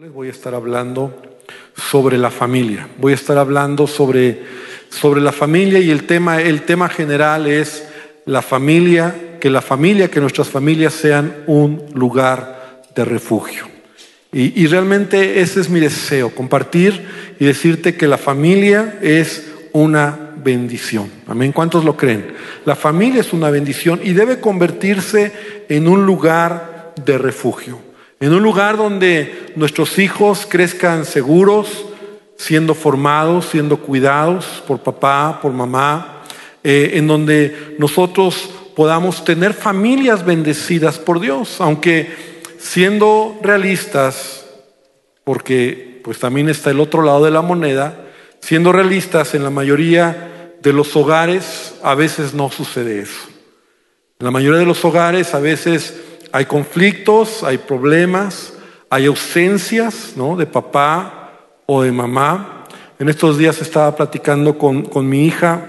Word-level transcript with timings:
Les 0.00 0.12
voy 0.12 0.28
a 0.28 0.30
estar 0.30 0.54
hablando 0.54 1.20
sobre 1.74 2.18
la 2.18 2.30
familia. 2.30 2.86
Voy 2.98 3.10
a 3.10 3.14
estar 3.16 3.36
hablando 3.36 3.88
sobre, 3.88 4.44
sobre 4.90 5.20
la 5.20 5.32
familia 5.32 5.80
y 5.80 5.90
el 5.90 6.04
tema, 6.04 6.40
el 6.40 6.62
tema 6.62 6.88
general 6.88 7.48
es 7.48 7.84
la 8.24 8.40
familia, 8.40 9.38
que 9.40 9.50
la 9.50 9.60
familia, 9.60 10.08
que 10.08 10.20
nuestras 10.20 10.50
familias 10.50 10.94
sean 10.94 11.38
un 11.48 11.84
lugar 11.94 12.84
de 12.94 13.04
refugio. 13.04 13.66
Y, 14.30 14.62
y 14.62 14.68
realmente 14.68 15.40
ese 15.40 15.58
es 15.58 15.68
mi 15.68 15.80
deseo, 15.80 16.32
compartir 16.32 17.04
y 17.40 17.46
decirte 17.46 17.96
que 17.96 18.06
la 18.06 18.18
familia 18.18 19.00
es 19.02 19.50
una 19.72 20.16
bendición. 20.36 21.10
Amén. 21.26 21.50
¿Cuántos 21.50 21.84
lo 21.84 21.96
creen? 21.96 22.36
La 22.66 22.76
familia 22.76 23.22
es 23.22 23.32
una 23.32 23.50
bendición 23.50 23.98
y 24.04 24.12
debe 24.12 24.38
convertirse 24.38 25.32
en 25.68 25.88
un 25.88 26.06
lugar 26.06 26.92
de 27.04 27.18
refugio 27.18 27.87
en 28.20 28.32
un 28.32 28.42
lugar 28.42 28.76
donde 28.76 29.52
nuestros 29.56 29.98
hijos 29.98 30.46
crezcan 30.48 31.04
seguros, 31.04 31.86
siendo 32.36 32.74
formados, 32.74 33.46
siendo 33.50 33.78
cuidados 33.78 34.62
por 34.66 34.80
papá, 34.80 35.38
por 35.40 35.52
mamá, 35.52 36.22
eh, 36.64 36.92
en 36.94 37.06
donde 37.06 37.76
nosotros 37.78 38.50
podamos 38.74 39.24
tener 39.24 39.54
familias 39.54 40.24
bendecidas 40.24 40.98
por 40.98 41.20
Dios, 41.20 41.60
aunque 41.60 42.12
siendo 42.58 43.38
realistas, 43.42 44.46
porque 45.24 46.00
pues 46.02 46.18
también 46.18 46.48
está 46.48 46.70
el 46.70 46.80
otro 46.80 47.02
lado 47.02 47.24
de 47.24 47.30
la 47.30 47.42
moneda, 47.42 48.04
siendo 48.40 48.72
realistas 48.72 49.34
en 49.34 49.44
la 49.44 49.50
mayoría 49.50 50.54
de 50.60 50.72
los 50.72 50.94
hogares 50.96 51.74
a 51.82 51.94
veces 51.94 52.34
no 52.34 52.50
sucede 52.50 53.00
eso. 53.00 53.28
En 54.18 54.24
la 54.24 54.30
mayoría 54.30 54.58
de 54.58 54.66
los 54.66 54.84
hogares 54.84 55.34
a 55.34 55.38
veces 55.38 55.94
hay 56.38 56.44
conflictos, 56.44 57.42
hay 57.42 57.58
problemas, 57.58 58.54
hay 58.90 59.06
ausencias 59.06 60.12
¿no? 60.14 60.36
de 60.36 60.46
papá 60.46 61.32
o 61.66 61.82
de 61.82 61.90
mamá. 61.90 62.64
En 63.00 63.08
estos 63.08 63.38
días 63.38 63.60
estaba 63.60 63.96
platicando 63.96 64.56
con, 64.56 64.82
con 64.82 65.08
mi 65.08 65.26
hija 65.26 65.66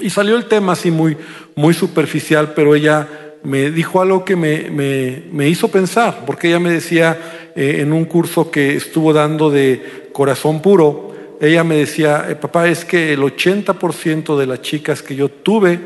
y 0.00 0.10
salió 0.10 0.36
el 0.36 0.46
tema 0.46 0.72
así 0.72 0.90
muy, 0.90 1.16
muy 1.54 1.74
superficial, 1.74 2.54
pero 2.56 2.74
ella 2.74 3.08
me 3.44 3.70
dijo 3.70 4.02
algo 4.02 4.24
que 4.24 4.34
me, 4.34 4.68
me, 4.68 5.22
me 5.30 5.48
hizo 5.48 5.68
pensar, 5.68 6.24
porque 6.26 6.48
ella 6.48 6.58
me 6.58 6.72
decía 6.72 7.52
eh, 7.54 7.76
en 7.82 7.92
un 7.92 8.06
curso 8.06 8.50
que 8.50 8.74
estuvo 8.74 9.12
dando 9.12 9.48
de 9.48 10.10
corazón 10.12 10.60
puro, 10.60 11.36
ella 11.40 11.62
me 11.62 11.76
decía, 11.76 12.26
eh, 12.28 12.34
papá, 12.34 12.66
es 12.66 12.84
que 12.84 13.12
el 13.12 13.20
80% 13.20 14.36
de 14.36 14.46
las 14.46 14.60
chicas 14.60 15.02
que 15.02 15.14
yo 15.14 15.28
tuve, 15.28 15.78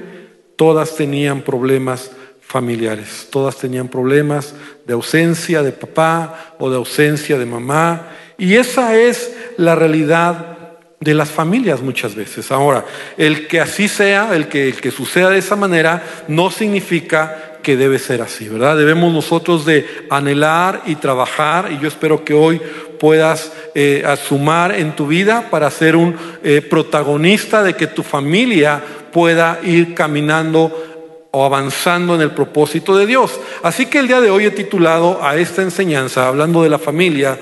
todas 0.57 0.97
tenían 0.97 1.43
problemas 1.43 2.11
familiares. 2.47 3.29
Todas 3.31 3.57
tenían 3.57 3.89
problemas 3.89 4.55
de 4.87 4.95
ausencia 4.95 5.63
de 5.63 5.73
papá 5.73 6.55
o 6.59 6.71
de 6.71 6.77
ausencia 6.77 7.39
de 7.39 7.47
mamá. 7.47 8.09
Y 8.39 8.55
esa 8.55 8.97
es 8.97 9.35
la 9.57 9.75
realidad 9.75 10.57
de 11.01 11.15
las 11.15 11.31
familias 11.31 11.83
muchas 11.83 12.15
veces. 12.15 12.51
Ahora, 12.51 12.85
el 13.17 13.49
que 13.49 13.61
así 13.61 13.89
sea, 13.89 14.35
el 14.35 14.49
que, 14.49 14.69
el 14.69 14.81
que 14.81 14.91
suceda 14.91 15.31
de 15.31 15.39
esa 15.39 15.57
manera, 15.57 16.03
no 16.29 16.51
significa 16.51 17.59
que 17.63 17.77
debe 17.77 17.99
ser 17.99 18.23
así, 18.23 18.49
¿verdad? 18.49 18.77
Debemos 18.77 19.13
nosotros 19.13 19.67
de 19.67 19.85
anhelar 20.09 20.83
y 20.87 20.95
trabajar, 20.95 21.73
y 21.73 21.81
yo 21.81 21.89
espero 21.89 22.25
que 22.25 22.33
hoy 22.33 22.61
puedas 23.01 23.53
eh, 23.75 24.05
asumar 24.07 24.73
en 24.73 24.95
tu 24.95 25.09
vida 25.09 25.49
para 25.51 25.71
ser 25.71 25.97
un 25.97 26.17
eh, 26.45 26.63
protagonista 26.63 27.65
de 27.65 27.75
que 27.75 27.89
tu 27.89 28.05
familia 28.05 28.81
pueda 29.13 29.59
ir 29.65 29.95
caminando 29.95 30.96
o 31.31 31.45
avanzando 31.45 32.15
en 32.15 32.21
el 32.21 32.33
propósito 32.33 32.97
de 32.97 33.07
Dios. 33.07 33.39
Así 33.63 33.87
que 33.87 33.99
el 33.99 34.09
día 34.09 34.21
de 34.21 34.31
hoy 34.31 34.47
he 34.47 34.51
titulado 34.51 35.23
a 35.25 35.37
esta 35.37 35.63
enseñanza, 35.63 36.29
hablando 36.29 36.63
de 36.63 36.71
la 36.71 36.79
familia, 36.79 37.39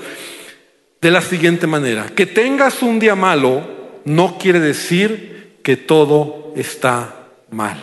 de 1.01 1.11
la 1.11 1.21
siguiente 1.21 1.67
manera. 1.67 2.07
Que 2.15 2.25
tengas 2.25 2.81
un 2.81 2.99
día 2.99 3.15
malo 3.15 3.61
no 4.05 4.37
quiere 4.37 4.59
decir 4.59 5.59
que 5.63 5.77
todo 5.77 6.53
está 6.55 7.29
mal. 7.51 7.81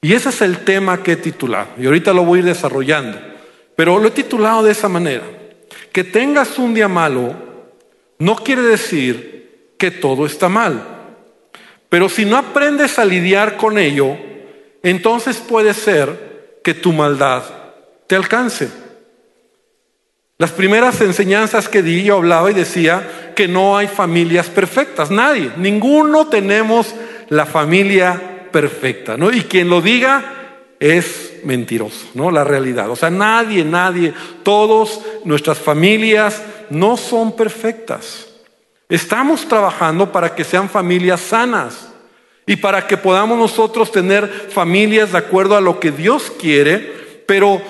Y 0.00 0.12
ese 0.12 0.28
es 0.28 0.40
el 0.40 0.58
tema 0.58 1.02
que 1.02 1.12
he 1.12 1.16
titulado. 1.16 1.68
Y 1.78 1.86
ahorita 1.86 2.12
lo 2.12 2.24
voy 2.24 2.38
a 2.38 2.40
ir 2.40 2.46
desarrollando. 2.46 3.18
Pero 3.74 3.98
lo 3.98 4.08
he 4.08 4.12
titulado 4.12 4.62
de 4.62 4.72
esa 4.72 4.88
manera. 4.88 5.24
Que 5.92 6.04
tengas 6.04 6.58
un 6.58 6.74
día 6.74 6.88
malo 6.88 7.34
no 8.18 8.36
quiere 8.36 8.62
decir 8.62 9.74
que 9.78 9.90
todo 9.90 10.26
está 10.26 10.48
mal. 10.48 10.82
Pero 11.88 12.08
si 12.08 12.24
no 12.24 12.36
aprendes 12.36 12.98
a 12.98 13.04
lidiar 13.04 13.56
con 13.56 13.78
ello, 13.78 14.16
entonces 14.82 15.38
puede 15.38 15.74
ser 15.74 16.58
que 16.62 16.74
tu 16.74 16.92
maldad 16.92 17.42
te 18.06 18.16
alcance. 18.16 18.68
Las 20.38 20.52
primeras 20.52 21.00
enseñanzas 21.00 21.68
que 21.68 21.82
di 21.82 22.04
yo 22.04 22.16
hablaba 22.16 22.50
y 22.50 22.54
decía 22.54 23.32
que 23.34 23.48
no 23.48 23.76
hay 23.76 23.88
familias 23.88 24.48
perfectas, 24.48 25.10
nadie, 25.10 25.50
ninguno 25.56 26.26
tenemos 26.26 26.94
la 27.28 27.46
familia 27.46 28.48
perfecta, 28.52 29.16
¿no? 29.16 29.30
Y 29.30 29.42
quien 29.42 29.68
lo 29.70 29.80
diga 29.80 30.36
es 30.78 31.40
mentiroso, 31.44 32.08
¿no? 32.14 32.30
La 32.30 32.44
realidad. 32.44 32.90
O 32.90 32.96
sea, 32.96 33.10
nadie, 33.10 33.64
nadie, 33.64 34.12
todos 34.42 35.00
nuestras 35.24 35.58
familias 35.58 36.42
no 36.70 36.96
son 36.96 37.34
perfectas. 37.34 38.26
Estamos 38.88 39.48
trabajando 39.48 40.12
para 40.12 40.34
que 40.34 40.44
sean 40.44 40.68
familias 40.68 41.20
sanas. 41.20 41.88
Y 42.46 42.56
para 42.56 42.86
que 42.86 42.96
podamos 42.96 43.36
nosotros 43.36 43.90
tener 43.90 44.28
familias 44.50 45.12
de 45.12 45.18
acuerdo 45.18 45.56
a 45.56 45.60
lo 45.60 45.80
que 45.80 45.90
Dios 45.90 46.32
quiere, 46.38 47.24
pero 47.26 47.60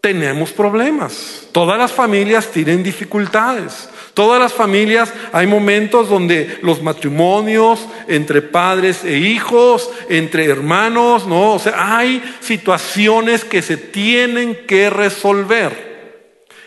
tenemos 0.00 0.50
problemas. 0.50 1.48
Todas 1.52 1.78
las 1.78 1.92
familias 1.92 2.48
tienen 2.48 2.82
dificultades. 2.82 3.88
Todas 4.14 4.40
las 4.40 4.52
familias 4.52 5.12
hay 5.32 5.46
momentos 5.46 6.08
donde 6.08 6.58
los 6.62 6.82
matrimonios 6.82 7.86
entre 8.08 8.42
padres 8.42 9.04
e 9.04 9.16
hijos, 9.16 9.90
entre 10.08 10.44
hermanos, 10.44 11.26
¿no? 11.26 11.54
O 11.54 11.58
sea, 11.58 11.96
hay 11.96 12.22
situaciones 12.40 13.44
que 13.44 13.62
se 13.62 13.78
tienen 13.78 14.66
que 14.66 14.90
resolver. 14.90 15.92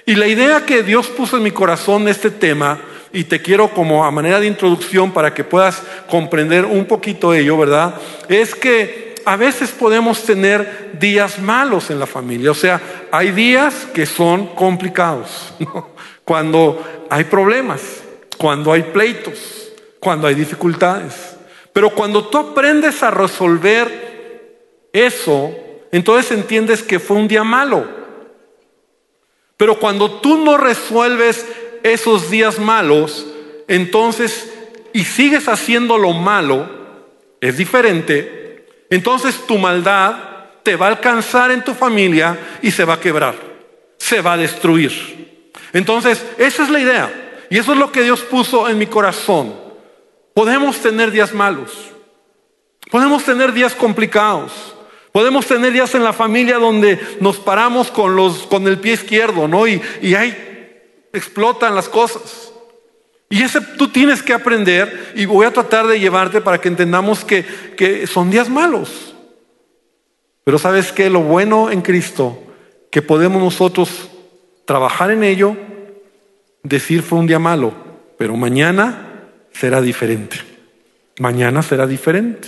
Y 0.08 0.16
la 0.16 0.28
idea 0.28 0.66
que 0.66 0.81
Dios 0.81 1.08
puso 1.08 1.38
en 1.38 1.44
mi 1.44 1.52
corazón 1.52 2.08
este 2.08 2.31
tema 2.31 2.80
y 3.16 3.24
te 3.24 3.42
quiero 3.42 3.70
como 3.70 4.03
a 4.03 4.12
manera 4.12 4.42
de 4.42 4.48
introducción 4.48 5.14
para 5.14 5.34
que 5.34 5.46
puedas 5.46 5.81
comprender 6.09 6.66
un 6.66 6.84
poquito 6.84 7.34
ello, 7.34 7.58
¿verdad? 7.58 7.96
Es 8.28 8.53
que 8.53 9.16
a 9.24 9.38
veces 9.38 9.72
podemos 9.72 10.22
tener 10.24 10.92
días 11.00 11.40
malos 11.40 11.90
en 11.90 11.98
la 11.98 12.08
familia, 12.08 12.52
o 12.52 12.56
sea, 12.56 12.81
hay 13.12 13.31
días 13.31 13.88
que 13.94 14.06
son 14.06 14.48
complicados, 14.48 15.54
cuando 16.25 16.84
hay 17.09 17.24
problemas, 17.24 17.81
cuando 18.38 18.74
hay 18.74 18.84
pleitos, 18.84 19.72
cuando 20.02 20.28
hay 20.28 20.36
dificultades. 20.36 21.38
Pero 21.72 21.92
cuando 21.92 22.28
tú 22.28 22.38
aprendes 22.38 23.02
a 23.02 23.12
resolver 23.12 24.90
eso, 24.92 25.54
entonces 25.92 26.31
entiendes 26.31 26.84
que 26.84 27.00
fue 27.00 27.16
un 27.16 27.30
día 27.30 27.46
malo. 27.46 27.86
Pero 29.58 29.80
cuando 29.80 30.20
tú 30.20 30.38
no 30.38 30.58
resuelves 30.58 31.46
esos 31.94 32.31
días 32.31 32.57
malos, 32.57 33.28
entonces, 33.68 34.51
y 34.91 35.03
sigues 35.03 35.47
haciendo 35.47 36.00
lo 36.00 36.13
malo, 36.13 36.68
es 37.40 37.57
diferente, 37.57 38.66
entonces 38.90 39.46
tu 39.46 39.59
maldad 39.59 40.16
te 40.63 40.75
va 40.75 40.88
a 40.88 40.90
alcanzar 40.90 41.51
en 41.51 41.63
tu 41.63 41.75
familia 41.75 42.57
y 42.63 42.72
se 42.72 42.85
va 42.85 42.95
a 42.95 43.00
quebrar, 43.00 43.35
se 43.97 44.22
va 44.22 44.34
a 44.34 44.38
destruir. 44.38 45.51
Entonces, 45.74 46.25
esa 46.40 46.63
es 46.63 46.69
la 46.69 46.79
idea. 46.79 47.22
Y 47.51 47.59
eso 47.59 47.74
es 47.74 47.78
lo 47.78 47.91
que 47.91 48.01
Dios 48.01 48.22
puso 48.22 48.68
en 48.68 48.79
mi 48.79 48.88
corazón. 48.88 49.53
Podemos 50.34 50.79
tener 50.79 51.12
días 51.12 51.34
malos. 51.34 51.72
Podemos 52.90 53.24
tener 53.24 53.53
días 53.53 53.75
complicados. 53.75 54.74
Podemos 55.12 55.45
tener 55.45 55.72
días 55.72 55.94
en 55.94 56.03
la 56.03 56.13
familia 56.13 56.57
donde 56.57 57.00
nos 57.19 57.38
paramos 57.38 57.91
con, 57.91 58.16
los, 58.16 58.47
con 58.47 58.68
el 58.68 58.79
pie 58.79 58.94
izquierdo, 58.94 59.47
¿no? 59.47 59.68
Y, 59.68 59.79
y 60.01 60.16
hay 60.16 60.55
explotan 61.16 61.75
las 61.75 61.89
cosas. 61.89 62.51
Y 63.30 63.42
ese 63.42 63.60
tú 63.62 63.88
tienes 63.88 64.22
que 64.22 64.34
aprender 64.34 65.13
y 65.16 65.25
voy 65.25 65.45
a 65.45 65.51
tratar 65.51 65.88
de 65.88 66.00
llevarte 66.00 66.42
para 66.42 66.60
que 66.60 66.68
entendamos 66.68 67.25
que, 67.25 67.44
que 67.75 68.06
son 68.06 68.30
días 68.30 68.50
malos. 68.50 69.16
Pero 70.44 70.60
sabes 70.60 70.92
que 70.92 71.10
lo 71.10 71.22
bueno 71.22 71.72
en 71.72 71.81
Cristo, 71.81 72.39
que 72.92 73.01
podemos 73.01 73.42
nosotros 73.42 74.10
trabajar 74.66 75.10
en 75.12 75.24
ello, 75.24 75.57
decir 76.62 77.01
fue 77.01 77.19
un 77.19 77.28
día 77.28 77.39
malo, 77.39 77.74
pero 78.18 78.36
mañana 78.36 79.24
será 79.51 79.81
diferente. 79.81 80.38
Mañana 81.19 81.63
será 81.63 81.88
diferente. 81.88 82.48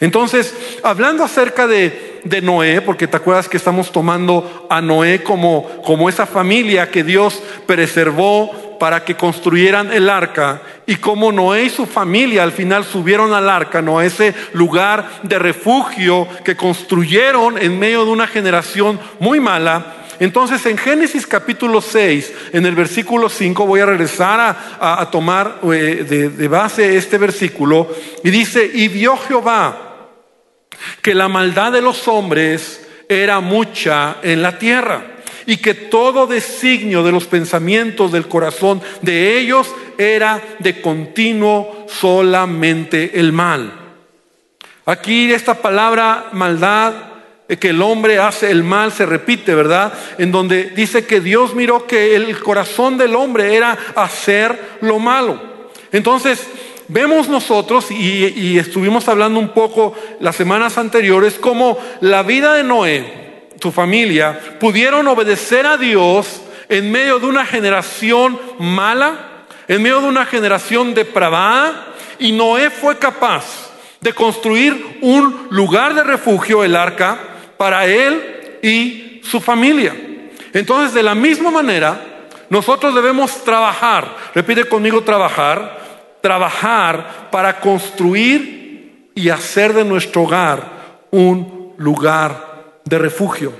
Entonces, 0.00 0.54
hablando 0.82 1.22
acerca 1.24 1.66
de, 1.66 2.13
de, 2.24 2.42
Noé, 2.42 2.80
porque 2.80 3.06
te 3.06 3.16
acuerdas 3.16 3.48
que 3.48 3.56
estamos 3.56 3.92
tomando 3.92 4.66
a 4.70 4.80
Noé 4.80 5.22
como, 5.22 5.66
como 5.84 6.08
esa 6.08 6.26
familia 6.26 6.90
que 6.90 7.04
Dios 7.04 7.42
preservó 7.66 8.76
para 8.78 9.04
que 9.04 9.16
construyeran 9.16 9.92
el 9.92 10.10
arca, 10.10 10.62
y 10.86 10.96
como 10.96 11.32
Noé 11.32 11.64
y 11.64 11.70
su 11.70 11.86
familia 11.86 12.42
al 12.42 12.52
final 12.52 12.84
subieron 12.84 13.32
al 13.32 13.48
arca, 13.48 13.80
¿no? 13.80 14.00
ese 14.00 14.34
lugar 14.52 15.20
de 15.22 15.38
refugio 15.38 16.28
que 16.44 16.56
construyeron 16.56 17.56
en 17.56 17.78
medio 17.78 18.04
de 18.04 18.10
una 18.10 18.26
generación 18.26 18.98
muy 19.20 19.40
mala, 19.40 20.00
Entonces 20.20 20.64
en 20.66 20.78
Génesis 20.78 21.26
capítulo 21.26 21.80
6, 21.80 22.32
en 22.52 22.66
el 22.66 22.74
versículo 22.74 23.28
5, 23.28 23.66
voy 23.66 23.80
a 23.80 23.86
regresar 23.86 24.56
a, 24.78 25.08
tomar 25.10 25.60
eh, 25.64 26.04
de, 26.08 26.28
de 26.28 26.48
base 26.48 26.96
este 26.96 27.18
versículo, 27.18 27.88
y 28.22 28.30
dice, 28.30 28.70
y 28.72 28.88
vio 28.88 29.16
Jehová 29.16 29.93
que 31.02 31.14
la 31.14 31.28
maldad 31.28 31.72
de 31.72 31.82
los 31.82 32.08
hombres 32.08 32.86
era 33.08 33.40
mucha 33.40 34.16
en 34.22 34.42
la 34.42 34.58
tierra 34.58 35.14
y 35.46 35.58
que 35.58 35.74
todo 35.74 36.26
designio 36.26 37.02
de 37.02 37.12
los 37.12 37.24
pensamientos 37.24 38.12
del 38.12 38.28
corazón 38.28 38.80
de 39.02 39.38
ellos 39.38 39.68
era 39.98 40.42
de 40.58 40.80
continuo 40.80 41.86
solamente 41.88 43.18
el 43.20 43.32
mal. 43.32 43.72
Aquí 44.86 45.32
esta 45.32 45.54
palabra 45.54 46.28
maldad, 46.32 46.92
eh, 47.48 47.56
que 47.56 47.70
el 47.70 47.80
hombre 47.82 48.18
hace 48.18 48.50
el 48.50 48.64
mal, 48.64 48.92
se 48.92 49.06
repite, 49.06 49.54
¿verdad? 49.54 49.92
En 50.18 50.30
donde 50.30 50.64
dice 50.70 51.06
que 51.06 51.20
Dios 51.20 51.54
miró 51.54 51.86
que 51.86 52.14
el 52.16 52.38
corazón 52.40 52.98
del 52.98 53.14
hombre 53.16 53.54
era 53.54 53.76
hacer 53.94 54.78
lo 54.80 54.98
malo. 54.98 55.40
Entonces, 55.92 56.46
vemos 56.88 57.28
nosotros, 57.28 57.90
y, 57.90 58.58
estuvimos 58.58 59.08
hablando 59.08 59.38
un 59.38 59.50
poco 59.50 59.94
las 60.20 60.36
semanas 60.36 60.78
anteriores, 60.78 61.34
como 61.34 61.78
la 62.00 62.22
vida 62.22 62.54
de 62.54 62.64
Noé, 62.64 63.48
su 63.60 63.72
familia, 63.72 64.38
pudieron 64.60 65.06
obedecer 65.08 65.66
a 65.66 65.76
Dios 65.76 66.42
en 66.68 66.90
medio 66.90 67.18
de 67.18 67.26
una 67.26 67.46
generación 67.46 68.38
mala, 68.58 69.46
en 69.68 69.82
medio 69.82 70.00
de 70.00 70.08
una 70.08 70.26
generación 70.26 70.94
depravada, 70.94 71.94
y 72.18 72.32
Noé 72.32 72.70
fue 72.70 72.98
capaz 72.98 73.70
de 74.00 74.12
construir 74.12 74.98
un 75.00 75.46
lugar 75.50 75.94
de 75.94 76.04
refugio, 76.04 76.62
el 76.62 76.76
arca, 76.76 77.18
para 77.56 77.86
él 77.86 78.58
y 78.62 79.20
su 79.24 79.40
familia. 79.40 79.94
Entonces, 80.52 80.94
de 80.94 81.02
la 81.02 81.14
misma 81.14 81.50
manera, 81.50 82.00
nosotros 82.50 82.94
debemos 82.94 83.42
trabajar, 83.44 84.14
repite 84.34 84.64
conmigo 84.64 85.02
trabajar, 85.02 85.83
trabajar 86.24 87.28
para 87.30 87.60
construir 87.60 89.10
y 89.14 89.28
hacer 89.28 89.74
de 89.74 89.84
nuestro 89.84 90.22
hogar 90.22 91.04
un 91.10 91.74
lugar 91.76 92.80
de 92.82 92.96
refugio. 92.96 93.52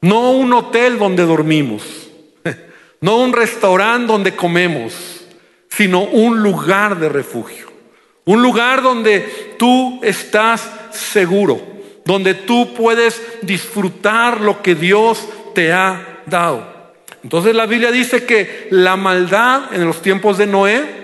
No 0.00 0.30
un 0.30 0.52
hotel 0.52 0.96
donde 0.96 1.24
dormimos, 1.24 1.82
no 3.00 3.16
un 3.16 3.32
restaurante 3.32 4.12
donde 4.12 4.36
comemos, 4.36 5.26
sino 5.68 6.04
un 6.04 6.40
lugar 6.40 7.00
de 7.00 7.08
refugio. 7.08 7.66
Un 8.26 8.42
lugar 8.42 8.80
donde 8.80 9.56
tú 9.58 9.98
estás 10.04 10.70
seguro, 10.92 11.60
donde 12.04 12.34
tú 12.34 12.74
puedes 12.74 13.20
disfrutar 13.42 14.40
lo 14.40 14.62
que 14.62 14.76
Dios 14.76 15.28
te 15.52 15.72
ha 15.72 16.20
dado. 16.26 16.94
Entonces 17.24 17.56
la 17.56 17.66
Biblia 17.66 17.90
dice 17.90 18.24
que 18.24 18.68
la 18.70 18.94
maldad 18.94 19.74
en 19.74 19.84
los 19.84 20.00
tiempos 20.00 20.38
de 20.38 20.46
Noé, 20.46 21.00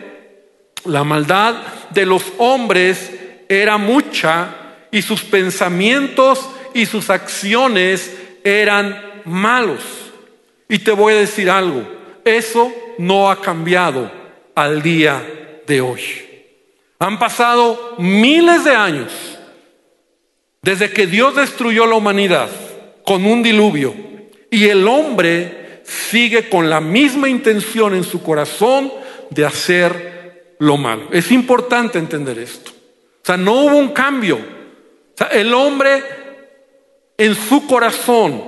la 0.88 1.04
maldad 1.04 1.56
de 1.90 2.06
los 2.06 2.22
hombres 2.38 3.10
era 3.48 3.76
mucha 3.76 4.54
y 4.90 5.02
sus 5.02 5.22
pensamientos 5.22 6.48
y 6.74 6.86
sus 6.86 7.10
acciones 7.10 8.16
eran 8.44 9.22
malos. 9.24 9.82
Y 10.68 10.78
te 10.78 10.92
voy 10.92 11.14
a 11.14 11.18
decir 11.18 11.50
algo, 11.50 11.82
eso 12.24 12.72
no 12.98 13.30
ha 13.30 13.40
cambiado 13.40 14.10
al 14.54 14.82
día 14.82 15.22
de 15.66 15.80
hoy. 15.80 16.00
Han 16.98 17.18
pasado 17.18 17.94
miles 17.98 18.64
de 18.64 18.74
años 18.74 19.12
desde 20.62 20.90
que 20.90 21.06
Dios 21.06 21.36
destruyó 21.36 21.86
la 21.86 21.96
humanidad 21.96 22.48
con 23.04 23.24
un 23.24 23.42
diluvio 23.42 23.94
y 24.50 24.68
el 24.68 24.88
hombre 24.88 25.82
sigue 25.84 26.48
con 26.48 26.68
la 26.68 26.80
misma 26.80 27.28
intención 27.28 27.94
en 27.94 28.02
su 28.02 28.22
corazón 28.22 28.92
de 29.30 29.44
hacer 29.44 30.15
lo 30.58 30.76
malo. 30.76 31.08
Es 31.12 31.30
importante 31.30 31.98
entender 31.98 32.38
esto. 32.38 32.70
O 32.70 33.26
sea, 33.26 33.36
no 33.36 33.52
hubo 33.52 33.76
un 33.76 33.88
cambio. 33.88 34.38
El 35.32 35.52
hombre 35.54 36.02
en 37.18 37.34
su 37.34 37.66
corazón 37.66 38.42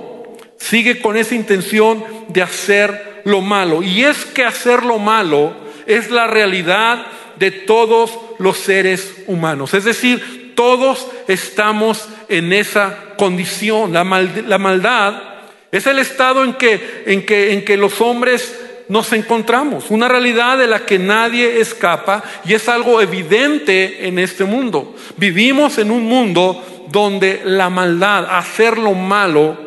sigue 0.57 1.01
con 1.01 1.17
esa 1.17 1.35
intención 1.35 2.03
de 2.27 2.41
hacer 2.41 3.21
lo 3.25 3.41
malo. 3.41 3.81
Y 3.81 4.03
es 4.03 4.25
que 4.25 4.43
hacer 4.43 4.83
lo 4.83 4.99
malo 4.99 5.53
es 5.85 6.11
la 6.11 6.27
realidad 6.27 7.05
de 7.37 7.51
todos 7.51 8.11
los 8.37 8.57
seres 8.57 9.15
humanos. 9.27 9.73
Es 9.73 9.85
decir, 9.85 10.53
todos 10.55 11.07
estamos 11.27 12.07
en 12.27 12.53
esa 12.53 13.15
condición. 13.17 13.93
La, 13.93 14.03
maldad 14.03 15.23
es 15.71 15.87
el 15.87 15.99
estado 15.99 16.43
en 16.43 16.53
que, 16.53 17.03
en, 17.05 17.25
que, 17.25 17.53
en 17.53 17.65
que 17.65 17.77
los 17.77 18.01
hombres 18.01 18.53
nos 18.89 19.13
encontramos, 19.13 19.91
una 19.91 20.07
realidad 20.07 20.57
de 20.57 20.67
la 20.67 20.85
que 20.85 20.99
nadie 20.99 21.61
escapa 21.61 22.23
y 22.43 22.53
es 22.53 22.67
algo 22.67 23.01
evidente 23.01 24.07
en 24.07 24.19
este 24.19 24.43
mundo. 24.43 24.95
Vivimos 25.15 25.77
en 25.77 25.91
un 25.91 26.05
mundo 26.05 26.63
donde 26.91 27.41
la 27.45 27.69
maldad, 27.69 28.25
hacer 28.29 28.79
lo 28.79 28.93
malo, 28.93 29.57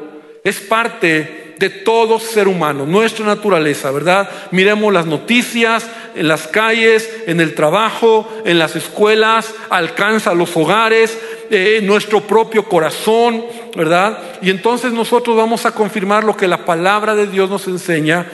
es 0.43 0.59
parte 0.59 1.55
de 1.57 1.71
todo 1.71 2.19
ser 2.19 2.49
humano, 2.49 2.85
nuestra 2.85 3.25
naturaleza, 3.25 3.93
¿verdad? 3.93 4.29
Miremos 4.51 4.93
las 4.93 5.07
noticias 5.07 5.87
en 6.17 6.27
las 6.27 6.49
calles, 6.49 7.09
en 7.29 7.41
el 7.41 7.55
trabajo, 7.55 8.29
en 8.45 8.59
las 8.59 8.75
escuelas, 8.75 9.55
alcanza 9.71 10.35
los 10.35 10.57
hogares, 10.57 11.17
eh, 11.51 11.81
nuestro 11.85 12.23
propio 12.23 12.65
corazón, 12.65 13.45
¿verdad? 13.77 14.19
Y 14.43 14.51
entonces 14.51 14.93
nosotros 14.93 15.37
vamos 15.37 15.65
a 15.65 15.71
confirmar 15.71 16.25
lo 16.25 16.37
que 16.37 16.49
la 16.49 16.65
palabra 16.65 17.15
de 17.15 17.29
Dios 17.29 17.49
nos 17.49 17.69
enseña, 17.69 18.27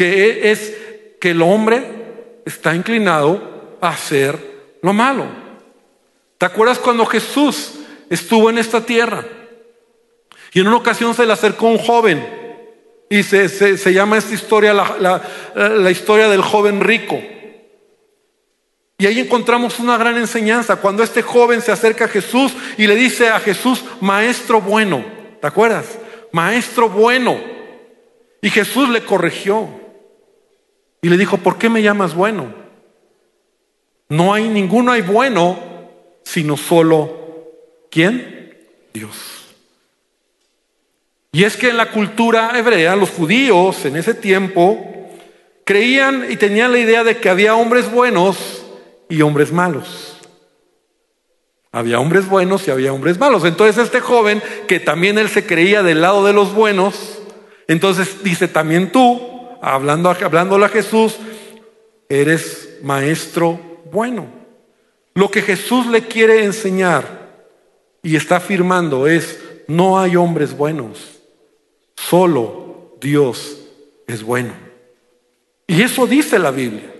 que 0.00 0.50
es 0.50 0.74
que 1.20 1.32
el 1.32 1.42
hombre 1.42 1.84
está 2.46 2.74
inclinado 2.74 3.76
a 3.82 3.90
hacer 3.90 4.78
lo 4.80 4.94
malo. 4.94 5.26
¿Te 6.38 6.46
acuerdas 6.46 6.78
cuando 6.78 7.04
Jesús 7.04 7.72
estuvo 8.08 8.48
en 8.48 8.56
esta 8.56 8.80
tierra. 8.80 9.26
Y 10.54 10.60
en 10.60 10.68
una 10.68 10.78
ocasión 10.78 11.14
se 11.14 11.26
le 11.26 11.34
acercó 11.34 11.66
un 11.66 11.76
joven 11.76 12.26
y 13.10 13.22
se, 13.22 13.50
se, 13.50 13.92
llama 13.92 14.16
esta 14.16 14.32
historia 14.32 14.72
la, 14.72 15.22
la, 15.54 15.90
historia 15.90 16.30
del 16.30 16.40
joven 16.40 16.80
rico. 16.80 17.20
Y 18.96 19.06
ahí 19.06 19.20
encontramos 19.20 19.78
una 19.80 19.98
gran 19.98 20.16
enseñanza. 20.16 20.76
Cuando 20.76 21.02
este 21.02 21.20
joven 21.20 21.60
se 21.60 21.72
acerca 21.72 22.06
a 22.06 22.08
Jesús 22.08 22.54
y 22.78 22.86
le 22.86 22.96
dice 22.96 23.28
a 23.28 23.38
Jesús, 23.38 23.84
maestro 24.00 24.62
bueno, 24.62 25.04
¿te 25.42 25.46
acuerdas? 25.46 25.98
Maestro 26.32 26.88
bueno. 26.88 27.38
Y 28.40 28.48
Jesús 28.48 28.88
le 28.88 29.04
corrigió 29.04 29.79
y 31.02 31.08
le 31.08 31.16
dijo, 31.16 31.38
¿por 31.38 31.58
qué 31.58 31.68
me 31.68 31.82
llamas 31.82 32.14
bueno? 32.14 32.52
No 34.08 34.34
hay 34.34 34.48
ninguno 34.48 34.92
hay 34.92 35.02
bueno, 35.02 35.58
sino 36.24 36.56
solo 36.56 37.20
¿Quién? 37.90 38.56
Dios. 38.94 39.16
Y 41.32 41.44
es 41.44 41.56
que 41.56 41.70
en 41.70 41.76
la 41.76 41.90
cultura 41.90 42.52
hebrea, 42.56 42.96
los 42.96 43.10
judíos 43.10 43.84
en 43.84 43.96
ese 43.96 44.14
tiempo 44.14 45.10
creían 45.64 46.26
y 46.30 46.36
tenían 46.36 46.72
la 46.72 46.78
idea 46.78 47.04
de 47.04 47.18
que 47.18 47.28
había 47.28 47.54
hombres 47.54 47.90
buenos 47.90 48.64
y 49.08 49.22
hombres 49.22 49.52
malos. 49.52 50.16
Había 51.72 52.00
hombres 52.00 52.28
buenos 52.28 52.66
y 52.66 52.72
había 52.72 52.92
hombres 52.92 53.18
malos. 53.18 53.44
Entonces 53.44 53.84
este 53.84 54.00
joven, 54.00 54.42
que 54.66 54.80
también 54.80 55.18
él 55.18 55.28
se 55.28 55.46
creía 55.46 55.82
del 55.82 56.00
lado 56.00 56.24
de 56.24 56.32
los 56.32 56.52
buenos, 56.52 57.18
entonces 57.68 58.24
dice, 58.24 58.48
también 58.48 58.90
tú, 58.90 59.39
hablando, 59.60 60.10
hablándole 60.10 60.66
a 60.66 60.68
Jesús, 60.68 61.16
eres 62.08 62.78
maestro 62.82 63.60
bueno. 63.90 64.26
Lo 65.14 65.30
que 65.30 65.42
Jesús 65.42 65.86
le 65.86 66.06
quiere 66.06 66.44
enseñar 66.44 67.28
y 68.02 68.16
está 68.16 68.36
afirmando 68.36 69.06
es, 69.06 69.40
no 69.66 70.00
hay 70.00 70.16
hombres 70.16 70.56
buenos, 70.56 71.20
solo 71.96 72.96
Dios 73.00 73.58
es 74.06 74.22
bueno. 74.22 74.52
Y 75.66 75.82
eso 75.82 76.06
dice 76.06 76.38
la 76.38 76.50
Biblia. 76.50 76.92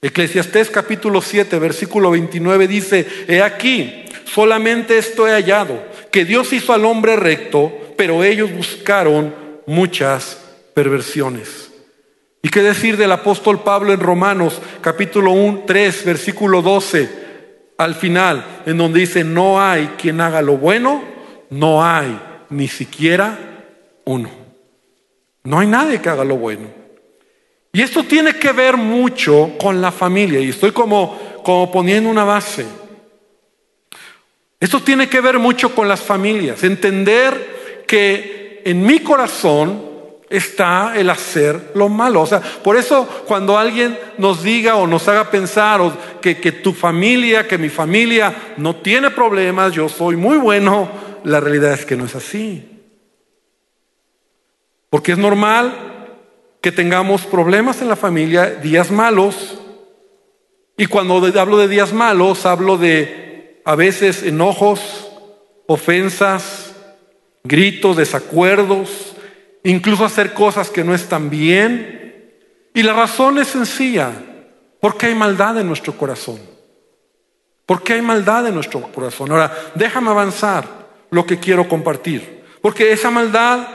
Eclesiastés 0.00 0.70
capítulo 0.70 1.20
7, 1.20 1.58
versículo 1.58 2.12
29 2.12 2.68
dice, 2.68 3.06
he 3.26 3.42
aquí, 3.42 4.04
solamente 4.24 4.96
esto 4.96 5.26
he 5.26 5.32
hallado, 5.32 5.82
que 6.12 6.24
Dios 6.24 6.52
hizo 6.52 6.72
al 6.72 6.84
hombre 6.84 7.16
recto, 7.16 7.72
pero 7.96 8.22
ellos 8.22 8.52
buscaron 8.52 9.34
muchas 9.66 10.47
perversiones. 10.78 11.72
¿Y 12.40 12.50
qué 12.50 12.62
decir 12.62 12.96
del 12.96 13.10
apóstol 13.10 13.64
Pablo 13.64 13.92
en 13.92 13.98
Romanos 13.98 14.60
capítulo 14.80 15.32
1, 15.32 15.64
3, 15.66 16.04
versículo 16.04 16.62
12? 16.62 17.26
al 17.78 17.94
final, 17.94 18.62
en 18.66 18.76
donde 18.76 19.00
dice, 19.00 19.22
no 19.24 19.60
hay 19.60 19.94
quien 19.98 20.20
haga 20.20 20.42
lo 20.42 20.56
bueno, 20.56 21.02
no 21.50 21.84
hay 21.84 22.18
ni 22.50 22.66
siquiera 22.66 23.38
uno. 24.04 24.30
No 25.44 25.60
hay 25.60 25.66
nadie 25.68 26.00
que 26.00 26.08
haga 26.08 26.24
lo 26.24 26.36
bueno. 26.36 26.68
Y 27.72 27.82
esto 27.82 28.04
tiene 28.04 28.34
que 28.34 28.52
ver 28.52 28.76
mucho 28.76 29.52
con 29.60 29.80
la 29.80 29.90
familia, 29.92 30.40
y 30.40 30.50
estoy 30.50 30.70
como, 30.70 31.40
como 31.44 31.72
poniendo 31.72 32.08
una 32.10 32.24
base. 32.24 32.66
Esto 34.60 34.80
tiene 34.80 35.08
que 35.08 35.20
ver 35.20 35.38
mucho 35.38 35.74
con 35.74 35.88
las 35.88 36.00
familias, 36.00 36.62
entender 36.62 37.84
que 37.86 38.62
en 38.64 38.82
mi 38.82 39.00
corazón 39.00 39.87
está 40.30 40.94
el 40.96 41.10
hacer 41.10 41.72
lo 41.74 41.88
malo. 41.88 42.22
O 42.22 42.26
sea, 42.26 42.40
por 42.40 42.76
eso 42.76 43.06
cuando 43.26 43.58
alguien 43.58 43.98
nos 44.18 44.42
diga 44.42 44.76
o 44.76 44.86
nos 44.86 45.08
haga 45.08 45.30
pensar 45.30 45.80
que, 46.20 46.38
que 46.38 46.52
tu 46.52 46.72
familia, 46.72 47.46
que 47.46 47.58
mi 47.58 47.68
familia 47.68 48.54
no 48.56 48.76
tiene 48.76 49.10
problemas, 49.10 49.72
yo 49.72 49.88
soy 49.88 50.16
muy 50.16 50.38
bueno, 50.38 50.88
la 51.24 51.40
realidad 51.40 51.72
es 51.72 51.84
que 51.84 51.96
no 51.96 52.04
es 52.04 52.14
así. 52.14 52.78
Porque 54.90 55.12
es 55.12 55.18
normal 55.18 55.88
que 56.60 56.72
tengamos 56.72 57.22
problemas 57.22 57.82
en 57.82 57.88
la 57.88 57.96
familia, 57.96 58.46
días 58.46 58.90
malos. 58.90 59.58
Y 60.76 60.86
cuando 60.86 61.24
hablo 61.38 61.58
de 61.58 61.68
días 61.68 61.92
malos, 61.92 62.46
hablo 62.46 62.78
de 62.78 63.60
a 63.64 63.74
veces 63.74 64.22
enojos, 64.22 65.10
ofensas, 65.66 66.74
gritos, 67.44 67.96
desacuerdos, 67.96 69.07
incluso 69.70 70.04
hacer 70.04 70.32
cosas 70.32 70.70
que 70.70 70.82
no 70.82 70.94
están 70.94 71.28
bien. 71.28 72.34
Y 72.74 72.82
la 72.82 72.94
razón 72.94 73.38
es 73.38 73.48
sencilla, 73.48 74.10
porque 74.80 75.06
hay 75.06 75.14
maldad 75.14 75.58
en 75.58 75.66
nuestro 75.66 75.92
corazón. 75.92 76.40
Porque 77.66 77.92
hay 77.92 78.02
maldad 78.02 78.46
en 78.46 78.54
nuestro 78.54 78.80
corazón. 78.80 79.30
Ahora, 79.30 79.52
déjame 79.74 80.10
avanzar 80.10 80.64
lo 81.10 81.26
que 81.26 81.38
quiero 81.38 81.68
compartir. 81.68 82.44
Porque 82.62 82.92
esa 82.92 83.10
maldad 83.10 83.68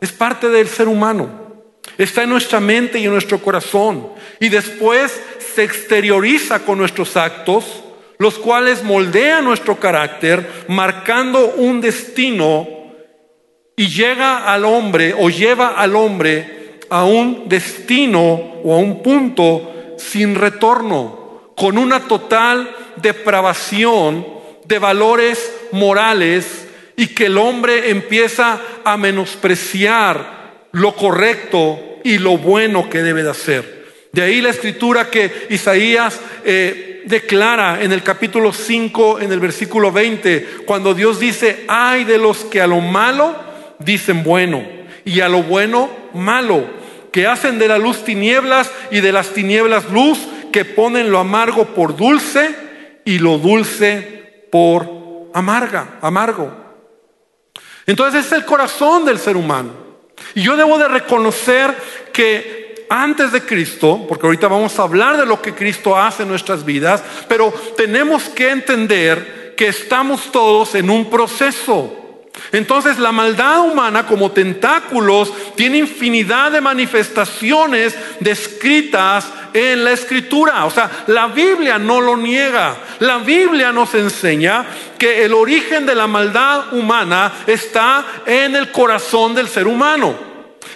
es 0.00 0.12
parte 0.12 0.48
del 0.48 0.66
ser 0.66 0.88
humano. 0.88 1.42
Está 1.98 2.22
en 2.22 2.30
nuestra 2.30 2.58
mente 2.58 2.98
y 2.98 3.04
en 3.04 3.12
nuestro 3.12 3.38
corazón. 3.38 4.08
Y 4.40 4.48
después 4.48 5.20
se 5.54 5.62
exterioriza 5.62 6.60
con 6.60 6.78
nuestros 6.78 7.18
actos, 7.18 7.84
los 8.18 8.38
cuales 8.38 8.82
moldean 8.82 9.44
nuestro 9.44 9.78
carácter, 9.78 10.64
marcando 10.68 11.52
un 11.56 11.82
destino 11.82 12.73
y 13.76 13.88
llega 13.88 14.52
al 14.52 14.64
hombre 14.64 15.14
o 15.18 15.28
lleva 15.28 15.68
al 15.68 15.96
hombre 15.96 16.78
a 16.90 17.04
un 17.04 17.48
destino 17.48 18.22
o 18.62 18.74
a 18.74 18.78
un 18.78 19.02
punto 19.02 19.94
sin 19.98 20.34
retorno, 20.34 21.52
con 21.56 21.78
una 21.78 22.00
total 22.00 22.70
depravación 22.96 24.26
de 24.64 24.78
valores 24.78 25.52
morales 25.72 26.68
y 26.96 27.08
que 27.08 27.26
el 27.26 27.38
hombre 27.38 27.90
empieza 27.90 28.60
a 28.84 28.96
menospreciar 28.96 30.68
lo 30.72 30.94
correcto 30.94 31.78
y 32.04 32.18
lo 32.18 32.38
bueno 32.38 32.88
que 32.88 33.02
debe 33.02 33.22
de 33.22 33.30
hacer. 33.30 33.84
De 34.12 34.22
ahí 34.22 34.40
la 34.40 34.50
escritura 34.50 35.10
que 35.10 35.48
Isaías 35.50 36.20
eh, 36.44 37.02
declara 37.06 37.82
en 37.82 37.92
el 37.92 38.02
capítulo 38.02 38.52
5, 38.52 39.20
en 39.20 39.32
el 39.32 39.40
versículo 39.40 39.90
20, 39.90 40.58
cuando 40.64 40.94
Dios 40.94 41.18
dice, 41.18 41.64
ay 41.66 42.04
de 42.04 42.18
los 42.18 42.44
que 42.44 42.60
a 42.60 42.66
lo 42.68 42.80
malo 42.80 43.53
dicen 43.84 44.22
bueno 44.22 44.62
y 45.04 45.20
a 45.20 45.28
lo 45.28 45.42
bueno 45.42 45.88
malo, 46.14 46.64
que 47.12 47.26
hacen 47.26 47.58
de 47.58 47.68
la 47.68 47.78
luz 47.78 48.04
tinieblas 48.04 48.70
y 48.90 49.00
de 49.00 49.12
las 49.12 49.30
tinieblas 49.30 49.90
luz, 49.90 50.18
que 50.52 50.64
ponen 50.64 51.10
lo 51.10 51.18
amargo 51.18 51.66
por 51.66 51.96
dulce 51.96 52.54
y 53.04 53.18
lo 53.18 53.38
dulce 53.38 54.46
por 54.50 55.30
amarga, 55.32 55.98
amargo. 56.00 56.50
Entonces 57.86 58.26
es 58.26 58.32
el 58.32 58.44
corazón 58.44 59.04
del 59.04 59.18
ser 59.18 59.36
humano. 59.36 59.72
Y 60.34 60.42
yo 60.42 60.56
debo 60.56 60.78
de 60.78 60.88
reconocer 60.88 61.74
que 62.12 62.86
antes 62.88 63.32
de 63.32 63.42
Cristo, 63.42 64.04
porque 64.08 64.26
ahorita 64.26 64.48
vamos 64.48 64.78
a 64.78 64.82
hablar 64.82 65.16
de 65.16 65.26
lo 65.26 65.40
que 65.40 65.54
Cristo 65.54 65.98
hace 65.98 66.22
en 66.22 66.28
nuestras 66.28 66.64
vidas, 66.64 67.02
pero 67.28 67.52
tenemos 67.76 68.24
que 68.24 68.50
entender 68.50 69.54
que 69.56 69.68
estamos 69.68 70.30
todos 70.32 70.74
en 70.74 70.90
un 70.90 71.10
proceso. 71.10 72.03
Entonces 72.52 72.98
la 72.98 73.12
maldad 73.12 73.60
humana 73.60 74.06
como 74.06 74.30
tentáculos 74.30 75.32
tiene 75.56 75.78
infinidad 75.78 76.52
de 76.52 76.60
manifestaciones 76.60 77.96
descritas 78.20 79.26
en 79.52 79.84
la 79.84 79.92
escritura. 79.92 80.64
O 80.64 80.70
sea, 80.70 80.90
la 81.08 81.28
Biblia 81.28 81.78
no 81.78 82.00
lo 82.00 82.16
niega. 82.16 82.76
La 83.00 83.18
Biblia 83.18 83.72
nos 83.72 83.94
enseña 83.94 84.66
que 84.98 85.24
el 85.24 85.32
origen 85.32 85.86
de 85.86 85.94
la 85.94 86.06
maldad 86.06 86.72
humana 86.72 87.32
está 87.46 88.04
en 88.26 88.54
el 88.54 88.70
corazón 88.70 89.34
del 89.34 89.48
ser 89.48 89.66
humano. 89.66 90.14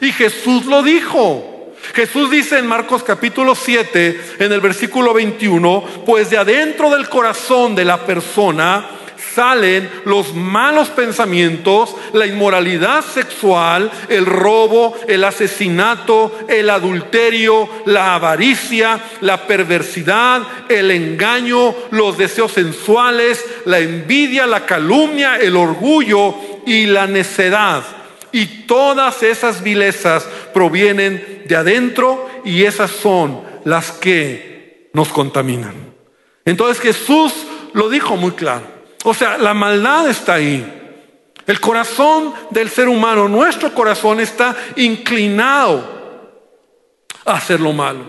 Y 0.01 0.13
Jesús 0.13 0.67
lo 0.67 0.83
dijo. 0.83 1.55
Jesús 1.95 2.31
dice 2.31 2.59
en 2.59 2.67
Marcos 2.67 3.03
capítulo 3.03 3.55
7, 3.55 4.21
en 4.41 4.53
el 4.53 4.61
versículo 4.61 5.15
21, 5.15 6.03
pues 6.05 6.29
de 6.29 6.39
adentro 6.39 6.91
del 6.91 7.09
corazón 7.09 7.75
de 7.75 7.85
la 7.85 8.05
persona 8.05 8.85
salen 9.39 9.89
los 10.05 10.35
malos 10.35 10.89
pensamientos, 10.89 11.95
la 12.13 12.27
inmoralidad 12.27 13.05
sexual, 13.05 13.89
el 14.09 14.27
robo, 14.27 14.97
el 15.07 15.23
asesinato, 15.23 16.37
el 16.49 16.69
adulterio, 16.69 17.69
la 17.85 18.17
avaricia, 18.17 18.99
la 19.21 19.47
perversidad, 19.47 20.43
el 20.69 20.91
engaño, 20.91 21.73
los 21.93 22.19
deseos 22.19 22.51
sensuales, 22.51 23.45
la 23.65 23.79
envidia, 23.79 24.45
la 24.45 24.67
calumnia, 24.67 25.37
el 25.37 25.55
orgullo 25.55 26.35
y 26.67 26.87
la 26.87 27.07
necedad. 27.07 27.85
Y 28.33 28.65
todas 28.67 29.23
esas 29.23 29.63
vilezas 29.63 30.27
provienen 30.53 31.45
de 31.47 31.55
adentro 31.55 32.29
y 32.45 32.65
esas 32.65 32.91
son 32.91 33.41
las 33.65 33.93
que 33.93 34.91
nos 34.95 35.11
contaminan. 35.11 35.75
Entonces 36.45 36.83
Jesús 36.83 37.33
lo 37.73 37.89
dijo 37.89 38.17
muy 38.17 38.33
claro. 38.33 38.78
O 39.05 39.15
sea, 39.15 39.39
la 39.39 39.55
maldad 39.55 40.09
está 40.09 40.35
ahí. 40.35 40.75
El 41.47 41.61
corazón 41.61 42.35
del 42.51 42.69
ser 42.69 42.89
humano, 42.89 43.29
nuestro 43.29 43.73
corazón 43.73 44.21
está 44.21 44.55
inclinado 44.77 45.99
a 47.25 47.35
hacer 47.35 47.61
lo 47.61 47.73
malo. 47.73 48.05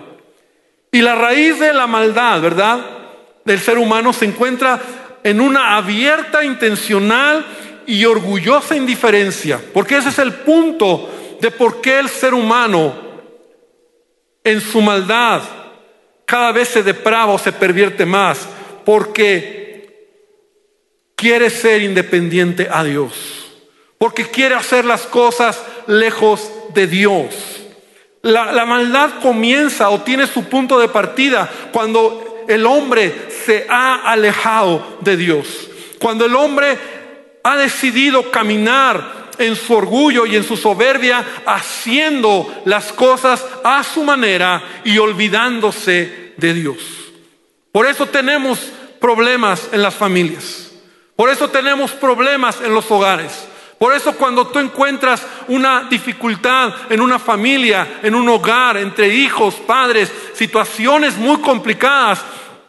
Y 0.91 1.01
la 1.01 1.15
raíz 1.15 1.59
de 1.59 1.71
la 1.71 1.87
maldad, 1.87 2.41
¿verdad? 2.41 2.79
Del 3.45 3.59
ser 3.59 3.77
humano 3.77 4.11
se 4.11 4.25
encuentra 4.25 4.79
en 5.23 5.39
una 5.39 5.77
abierta, 5.77 6.43
intencional 6.43 7.45
y 7.85 8.03
orgullosa 8.05 8.75
indiferencia. 8.75 9.61
Porque 9.73 9.97
ese 9.97 10.09
es 10.09 10.19
el 10.19 10.33
punto 10.33 11.09
de 11.39 11.51
por 11.51 11.81
qué 11.81 11.99
el 11.99 12.09
ser 12.09 12.33
humano 12.33 12.93
en 14.43 14.59
su 14.61 14.81
maldad 14.81 15.41
cada 16.25 16.51
vez 16.51 16.67
se 16.69 16.83
deprava 16.83 17.33
o 17.33 17.37
se 17.37 17.51
pervierte 17.51 18.05
más. 18.05 18.47
Porque 18.83 19.58
quiere 21.19 21.49
ser 21.49 21.81
independiente 21.81 22.69
a 22.71 22.81
Dios, 22.81 23.11
porque 23.97 24.23
quiere 24.23 24.55
hacer 24.55 24.85
las 24.85 25.01
cosas 25.01 25.61
lejos 25.85 26.49
de 26.73 26.87
Dios. 26.87 27.35
La, 28.21 28.65
maldad 28.65 29.19
comienza 29.21 29.89
o 29.89 29.99
tiene 29.99 30.27
su 30.27 30.45
punto 30.45 30.79
de 30.79 30.87
partida 30.87 31.49
cuando 31.73 32.45
el 32.47 32.65
hombre 32.65 33.13
se 33.45 33.65
ha 33.69 34.09
alejado 34.09 34.97
de 35.01 35.17
Dios, 35.17 35.69
cuando 35.99 36.25
el 36.25 36.35
hombre 36.37 36.77
ha 37.43 37.57
decidido 37.57 38.31
caminar 38.31 39.31
en 39.37 39.57
su 39.57 39.73
orgullo 39.73 40.25
y 40.25 40.37
en 40.37 40.45
su 40.45 40.55
soberbia, 40.55 41.25
haciendo 41.45 42.61
las 42.63 42.93
cosas 42.93 43.45
a 43.65 43.83
su 43.83 44.05
manera 44.05 44.63
y 44.85 44.97
olvidándose 44.97 46.33
de 46.37 46.53
Dios. 46.53 46.77
Por 47.73 47.87
eso 47.87 48.05
tenemos 48.05 48.59
problemas 49.01 49.69
en 49.73 49.81
las 49.81 49.95
familias. 49.95 50.68
Por 51.19 51.29
eso 51.29 51.49
tenemos 51.49 51.91
problemas 51.91 52.61
en 52.61 52.73
los 52.73 52.89
hogares. 52.89 53.45
Por 53.77 53.93
eso 53.93 54.13
cuando 54.13 54.47
tú 54.47 54.59
encuentras 54.59 55.21
una 55.49 55.83
dificultad 55.89 56.73
en 56.89 57.01
una 57.01 57.19
familia, 57.19 57.99
en 58.01 58.15
un 58.15 58.29
hogar, 58.29 58.77
entre 58.77 59.13
hijos, 59.13 59.55
padres, 59.55 60.09
situaciones 60.33 61.17
muy 61.17 61.41
complicadas, 61.41 62.21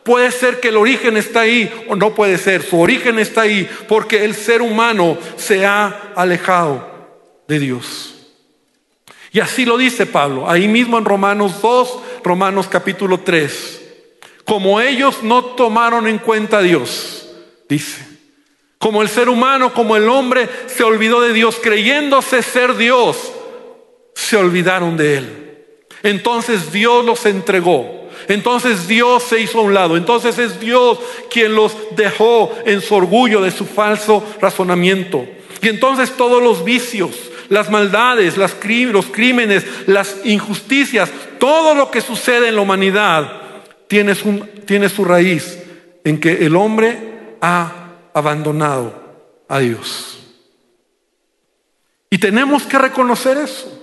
puede 0.03 0.33
ser 0.33 0.59
que 0.59 0.71
el 0.71 0.79
origen 0.79 1.17
está 1.17 1.43
ahí 1.43 1.87
o 1.89 1.95
no 1.95 2.13
puede 2.13 2.39
ser. 2.39 2.65
Su 2.65 2.81
origen 2.81 3.21
está 3.21 3.43
ahí 3.43 3.71
porque 3.87 4.25
el 4.25 4.35
ser 4.35 4.63
humano 4.63 5.17
se 5.37 5.65
ha 5.65 6.11
alejado 6.17 6.91
de 7.47 7.61
Dios. 7.61 8.17
Y 9.31 9.39
así 9.39 9.65
lo 9.65 9.79
dice 9.79 10.07
Pablo, 10.07 10.51
ahí 10.51 10.67
mismo 10.67 10.99
en 10.99 11.05
Romanos 11.05 11.63
2, 11.63 11.99
Romanos 12.25 12.67
capítulo 12.69 13.21
3. 13.21 13.81
Como 14.45 14.81
ellos 14.81 15.23
no 15.23 15.45
tomaron 15.45 16.09
en 16.09 16.19
cuenta 16.19 16.59
a 16.59 16.63
Dios, 16.63 17.29
dice. 17.69 18.10
Como 18.81 19.03
el 19.03 19.11
ser 19.11 19.29
humano, 19.29 19.75
como 19.75 19.95
el 19.95 20.09
hombre 20.09 20.49
se 20.67 20.83
olvidó 20.85 21.21
de 21.21 21.35
Dios 21.35 21.59
creyéndose 21.63 22.43
ser 22.43 22.79
Dios, 22.79 23.31
se 24.15 24.39
olvidaron 24.39 24.97
de 24.97 25.19
Él. 25.19 25.67
Entonces 26.03 26.73
Dios 26.73 27.05
los 27.05 27.27
entregó. 27.27 28.09
Entonces 28.27 28.89
Dios 28.89 29.23
se 29.25 29.39
hizo 29.39 29.59
a 29.59 29.63
un 29.63 29.75
lado. 29.75 29.99
Entonces 29.99 30.39
es 30.39 30.59
Dios 30.61 30.99
quien 31.31 31.55
los 31.55 31.77
dejó 31.95 32.57
en 32.65 32.81
su 32.81 32.95
orgullo 32.95 33.43
de 33.43 33.51
su 33.51 33.67
falso 33.67 34.25
razonamiento. 34.41 35.27
Y 35.61 35.69
entonces 35.69 36.17
todos 36.17 36.43
los 36.43 36.65
vicios, 36.65 37.11
las 37.51 37.71
maldades, 37.71 38.39
los 38.39 38.55
crímenes, 38.55 39.67
las 39.89 40.17
injusticias, 40.25 41.11
todo 41.39 41.75
lo 41.75 41.91
que 41.91 42.01
sucede 42.01 42.49
en 42.49 42.57
la 42.57 42.63
humanidad 42.63 43.43
tiene 43.89 44.15
su, 44.15 44.41
tiene 44.65 44.89
su 44.89 45.05
raíz 45.05 45.59
en 46.03 46.19
que 46.19 46.47
el 46.47 46.57
hombre 46.57 47.37
ha 47.43 47.80
abandonado 48.13 48.93
a 49.49 49.59
Dios. 49.59 50.19
Y 52.11 52.19
tenemos 52.19 52.65
que 52.65 52.79
reconocer 52.79 53.39
eso. 53.39 53.77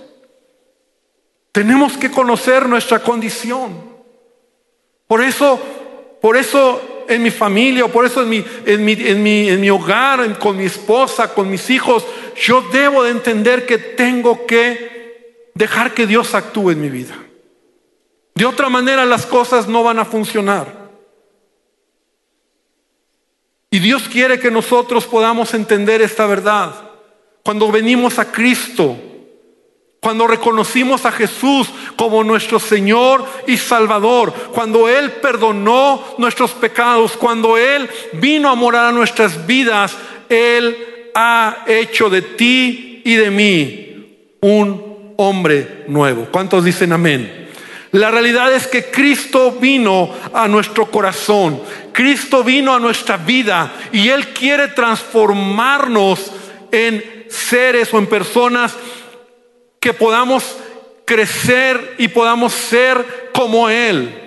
Tenemos 1.52 1.96
que 1.96 2.10
conocer 2.10 2.68
nuestra 2.68 3.00
condición. 3.00 3.74
Por 5.06 5.22
eso, 5.22 5.58
por 6.20 6.36
eso 6.36 7.04
en 7.08 7.22
mi 7.22 7.30
familia, 7.30 7.88
por 7.88 8.04
eso 8.04 8.22
en 8.22 8.28
mi, 8.28 8.44
en 8.66 8.84
mi, 8.84 8.92
en 8.92 9.22
mi, 9.22 9.48
en 9.48 9.60
mi 9.60 9.70
hogar, 9.70 10.38
con 10.38 10.56
mi 10.56 10.66
esposa, 10.66 11.32
con 11.32 11.50
mis 11.50 11.70
hijos, 11.70 12.04
yo 12.36 12.62
debo 12.70 13.02
de 13.02 13.10
entender 13.10 13.66
que 13.66 13.78
tengo 13.78 14.46
que 14.46 15.50
dejar 15.54 15.94
que 15.94 16.06
Dios 16.06 16.34
actúe 16.34 16.70
en 16.70 16.80
mi 16.80 16.90
vida. 16.90 17.16
De 18.34 18.44
otra 18.44 18.68
manera 18.68 19.04
las 19.04 19.26
cosas 19.26 19.66
no 19.66 19.82
van 19.82 19.98
a 19.98 20.04
funcionar. 20.04 20.77
Y 23.70 23.80
Dios 23.80 24.08
quiere 24.10 24.38
que 24.40 24.50
nosotros 24.50 25.06
podamos 25.06 25.52
entender 25.54 26.00
esta 26.00 26.26
verdad. 26.26 26.74
Cuando 27.42 27.70
venimos 27.70 28.18
a 28.18 28.30
Cristo, 28.32 28.96
cuando 30.00 30.26
reconocimos 30.26 31.04
a 31.04 31.12
Jesús 31.12 31.68
como 31.96 32.22
nuestro 32.24 32.58
Señor 32.58 33.24
y 33.46 33.56
Salvador, 33.56 34.32
cuando 34.52 34.88
Él 34.88 35.12
perdonó 35.12 36.02
nuestros 36.18 36.52
pecados, 36.52 37.12
cuando 37.16 37.58
Él 37.58 37.88
vino 38.14 38.48
a 38.48 38.54
morar 38.54 38.86
a 38.86 38.92
nuestras 38.92 39.46
vidas, 39.46 39.96
Él 40.28 41.10
ha 41.14 41.64
hecho 41.66 42.08
de 42.08 42.22
ti 42.22 43.02
y 43.04 43.16
de 43.16 43.30
mí 43.30 44.36
un 44.40 45.14
hombre 45.16 45.84
nuevo. 45.88 46.28
¿Cuántos 46.30 46.64
dicen 46.64 46.92
amén? 46.92 47.47
La 47.92 48.10
realidad 48.10 48.52
es 48.52 48.66
que 48.66 48.90
Cristo 48.90 49.52
vino 49.52 50.14
a 50.34 50.46
nuestro 50.46 50.90
corazón, 50.90 51.62
Cristo 51.92 52.44
vino 52.44 52.74
a 52.74 52.80
nuestra 52.80 53.16
vida 53.16 53.72
y 53.92 54.08
Él 54.08 54.28
quiere 54.28 54.68
transformarnos 54.68 56.32
en 56.70 57.26
seres 57.28 57.92
o 57.94 57.98
en 57.98 58.06
personas 58.06 58.74
que 59.80 59.94
podamos 59.94 60.56
crecer 61.06 61.94
y 61.98 62.08
podamos 62.08 62.52
ser 62.52 63.30
como 63.32 63.70
Él. 63.70 64.26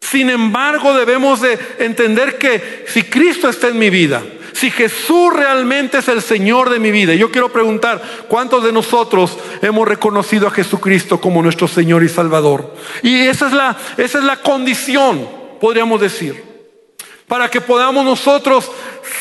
Sin 0.00 0.30
embargo, 0.30 0.94
debemos 0.94 1.42
de 1.42 1.58
entender 1.78 2.38
que 2.38 2.86
si 2.88 3.02
Cristo 3.04 3.48
está 3.48 3.68
en 3.68 3.78
mi 3.78 3.90
vida, 3.90 4.22
si 4.52 4.70
Jesús 4.70 5.32
realmente 5.32 5.98
es 5.98 6.08
el 6.08 6.22
Señor 6.22 6.70
de 6.70 6.78
mi 6.78 6.90
vida, 6.90 7.14
yo 7.14 7.30
quiero 7.30 7.50
preguntar, 7.50 8.02
¿cuántos 8.28 8.64
de 8.64 8.72
nosotros 8.72 9.36
hemos 9.60 9.88
reconocido 9.88 10.46
a 10.46 10.50
Jesucristo 10.50 11.20
como 11.20 11.42
nuestro 11.42 11.68
Señor 11.68 12.02
y 12.02 12.08
Salvador? 12.08 12.74
Y 13.02 13.20
esa 13.22 13.46
es 13.46 13.52
la, 13.52 13.76
esa 13.96 14.18
es 14.18 14.24
la 14.24 14.36
condición, 14.36 15.28
podríamos 15.60 16.00
decir, 16.00 16.42
para 17.26 17.48
que 17.48 17.60
podamos 17.60 18.04
nosotros 18.04 18.70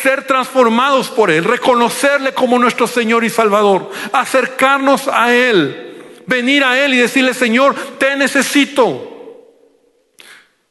ser 0.02 0.26
transformados 0.26 1.10
por 1.10 1.32
Él, 1.32 1.44
reconocerle 1.44 2.34
como 2.34 2.60
nuestro 2.60 2.88
Señor 2.88 3.24
y 3.24 3.30
Salvador, 3.30 3.90
acercarnos 4.12 5.08
a 5.08 5.34
Él, 5.34 6.04
venir 6.26 6.64
a 6.64 6.84
Él 6.84 6.94
y 6.94 6.98
decirle, 6.98 7.34
Señor, 7.34 7.76
te 7.98 8.16
necesito. 8.16 9.11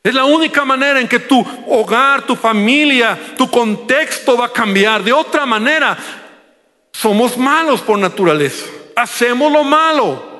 Es 0.03 0.15
la 0.15 0.25
única 0.25 0.65
manera 0.65 0.99
en 0.99 1.09
que 1.09 1.19
tu 1.19 1.45
hogar, 1.67 2.27
tu 2.27 2.35
familia, 2.35 3.19
tu 3.37 3.51
contexto 3.51 4.37
va 4.37 4.47
a 4.47 4.53
cambiar. 4.53 5.05
De 5.05 5.13
otra 5.13 5.45
manera, 5.45 5.97
somos 6.91 7.37
malos 7.37 7.83
por 7.83 7.99
naturaleza. 7.99 8.67
Hacemos 8.97 9.53
lo 9.53 9.63
malo. 9.63 10.31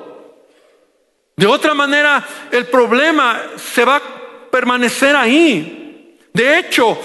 De 1.35 1.45
otra 1.45 1.73
manera, 1.73 2.27
el 2.51 2.65
problema 2.67 3.39
se 3.55 3.85
va 3.85 3.97
a 3.97 4.01
permanecer 4.49 5.15
ahí. 5.15 6.17
De 6.33 6.57
hecho, 6.57 6.97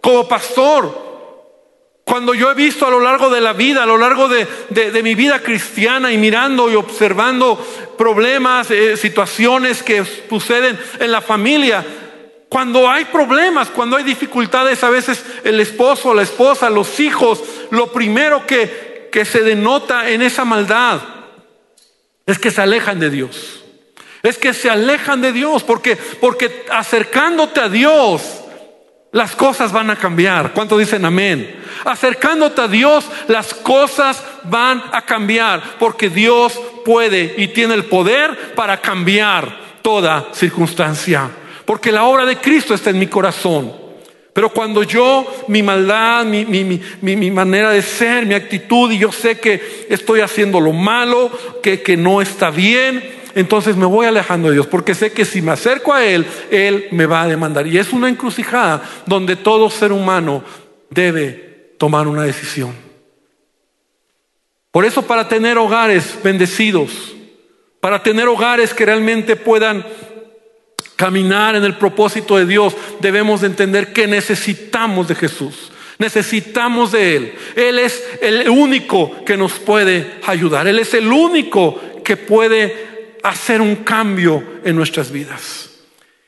como 0.00 0.26
pastor, 0.26 1.11
cuando 2.04 2.34
yo 2.34 2.50
he 2.50 2.54
visto 2.54 2.86
a 2.86 2.90
lo 2.90 3.00
largo 3.00 3.30
de 3.30 3.40
la 3.40 3.52
vida, 3.52 3.84
a 3.84 3.86
lo 3.86 3.96
largo 3.96 4.28
de, 4.28 5.02
mi 5.02 5.14
vida 5.14 5.40
cristiana 5.40 6.12
y 6.12 6.18
mirando 6.18 6.70
y 6.70 6.74
observando 6.74 7.64
problemas, 7.96 8.70
eh, 8.70 8.96
situaciones 8.96 9.82
que 9.82 10.04
suceden 10.28 10.78
en 10.98 11.12
la 11.12 11.20
familia, 11.20 11.84
cuando 12.48 12.90
hay 12.90 13.06
problemas, 13.06 13.70
cuando 13.70 13.96
hay 13.96 14.04
dificultades, 14.04 14.84
a 14.84 14.90
veces 14.90 15.24
el 15.44 15.58
esposo, 15.60 16.12
la 16.12 16.22
esposa, 16.22 16.68
los 16.68 17.00
hijos, 17.00 17.42
lo 17.70 17.92
primero 17.92 18.46
que, 18.46 19.08
que 19.10 19.24
se 19.24 19.42
denota 19.42 20.10
en 20.10 20.20
esa 20.20 20.44
maldad 20.44 21.00
es 22.26 22.38
que 22.38 22.50
se 22.50 22.60
alejan 22.60 22.98
de 23.00 23.10
Dios. 23.10 23.64
Es 24.22 24.38
que 24.38 24.52
se 24.52 24.68
alejan 24.70 25.22
de 25.22 25.32
Dios 25.32 25.62
porque, 25.62 25.96
porque 25.96 26.66
acercándote 26.70 27.60
a 27.60 27.68
Dios, 27.68 28.41
las 29.12 29.36
cosas 29.36 29.72
van 29.72 29.90
a 29.90 29.96
cambiar. 29.96 30.52
¿Cuánto 30.52 30.78
dicen 30.78 31.04
amén? 31.04 31.60
Acercándote 31.84 32.62
a 32.62 32.68
Dios, 32.68 33.04
las 33.28 33.52
cosas 33.54 34.24
van 34.44 34.82
a 34.90 35.02
cambiar 35.02 35.62
porque 35.78 36.08
Dios 36.08 36.58
puede 36.84 37.34
y 37.36 37.48
tiene 37.48 37.74
el 37.74 37.84
poder 37.84 38.54
para 38.54 38.80
cambiar 38.80 39.60
toda 39.82 40.28
circunstancia. 40.32 41.30
Porque 41.66 41.92
la 41.92 42.04
obra 42.04 42.24
de 42.24 42.38
Cristo 42.38 42.74
está 42.74 42.90
en 42.90 42.98
mi 42.98 43.06
corazón. 43.06 43.82
Pero 44.32 44.48
cuando 44.48 44.82
yo, 44.82 45.26
mi 45.48 45.62
maldad, 45.62 46.24
mi, 46.24 46.46
mi, 46.46 47.30
manera 47.30 47.68
de 47.68 47.82
ser, 47.82 48.24
mi 48.24 48.32
actitud, 48.32 48.90
y 48.90 48.98
yo 48.98 49.12
sé 49.12 49.38
que 49.38 49.86
estoy 49.90 50.20
haciendo 50.20 50.58
lo 50.58 50.72
malo, 50.72 51.30
que, 51.62 51.82
que 51.82 51.98
no 51.98 52.22
está 52.22 52.48
bien, 52.50 53.21
entonces 53.34 53.76
me 53.76 53.86
voy 53.86 54.06
alejando 54.06 54.48
de 54.48 54.54
Dios, 54.54 54.66
porque 54.66 54.94
sé 54.94 55.12
que 55.12 55.24
si 55.24 55.42
me 55.42 55.52
acerco 55.52 55.92
a 55.92 56.04
Él, 56.04 56.26
Él 56.50 56.88
me 56.90 57.06
va 57.06 57.22
a 57.22 57.28
demandar. 57.28 57.66
Y 57.66 57.78
es 57.78 57.92
una 57.92 58.08
encrucijada 58.08 58.82
donde 59.06 59.36
todo 59.36 59.70
ser 59.70 59.92
humano 59.92 60.42
debe 60.90 61.74
tomar 61.78 62.06
una 62.06 62.22
decisión. 62.22 62.74
Por 64.70 64.84
eso 64.84 65.02
para 65.02 65.28
tener 65.28 65.58
hogares 65.58 66.18
bendecidos, 66.22 67.14
para 67.80 68.02
tener 68.02 68.28
hogares 68.28 68.72
que 68.72 68.86
realmente 68.86 69.36
puedan 69.36 69.84
caminar 70.96 71.56
en 71.56 71.64
el 71.64 71.76
propósito 71.76 72.36
de 72.36 72.46
Dios, 72.46 72.74
debemos 73.00 73.40
de 73.40 73.48
entender 73.48 73.92
que 73.92 74.06
necesitamos 74.06 75.08
de 75.08 75.14
Jesús. 75.14 75.72
Necesitamos 75.98 76.92
de 76.92 77.16
Él. 77.16 77.34
Él 77.54 77.78
es 77.78 78.02
el 78.20 78.48
único 78.48 79.24
que 79.24 79.36
nos 79.36 79.52
puede 79.54 80.14
ayudar. 80.26 80.66
Él 80.66 80.78
es 80.78 80.94
el 80.94 81.12
único 81.12 81.80
que 82.04 82.16
puede 82.16 82.91
hacer 83.22 83.60
un 83.60 83.76
cambio 83.76 84.42
en 84.64 84.76
nuestras 84.76 85.10
vidas. 85.10 85.70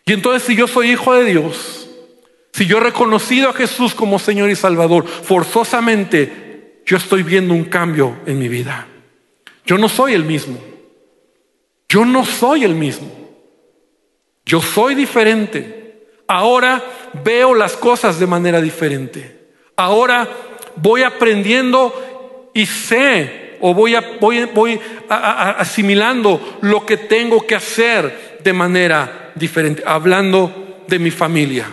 Y 0.06 0.12
entonces 0.12 0.42
si 0.42 0.54
yo 0.54 0.66
soy 0.66 0.90
hijo 0.90 1.14
de 1.14 1.24
Dios, 1.24 1.88
si 2.52 2.66
yo 2.66 2.78
he 2.78 2.80
reconocido 2.80 3.48
a 3.48 3.54
Jesús 3.54 3.94
como 3.94 4.18
Señor 4.18 4.50
y 4.50 4.56
Salvador, 4.56 5.06
forzosamente 5.06 6.82
yo 6.86 6.96
estoy 6.96 7.22
viendo 7.22 7.54
un 7.54 7.64
cambio 7.64 8.16
en 8.26 8.38
mi 8.38 8.48
vida. 8.48 8.86
Yo 9.66 9.78
no 9.78 9.88
soy 9.88 10.12
el 10.12 10.24
mismo. 10.24 10.58
Yo 11.88 12.04
no 12.04 12.24
soy 12.24 12.64
el 12.64 12.74
mismo. 12.74 13.10
Yo 14.44 14.60
soy 14.60 14.94
diferente. 14.94 16.06
Ahora 16.28 16.82
veo 17.24 17.54
las 17.54 17.76
cosas 17.76 18.18
de 18.18 18.26
manera 18.26 18.60
diferente. 18.60 19.48
Ahora 19.76 20.28
voy 20.76 21.02
aprendiendo 21.02 22.50
y 22.54 22.66
sé 22.66 23.43
o 23.60 23.74
voy, 23.74 23.96
voy, 24.20 24.44
voy 24.54 24.80
asimilando 25.08 26.58
lo 26.62 26.84
que 26.84 26.96
tengo 26.96 27.46
que 27.46 27.54
hacer 27.54 28.38
de 28.42 28.52
manera 28.52 29.32
diferente, 29.34 29.82
hablando 29.86 30.82
de 30.86 30.98
mi 30.98 31.10
familia. 31.10 31.66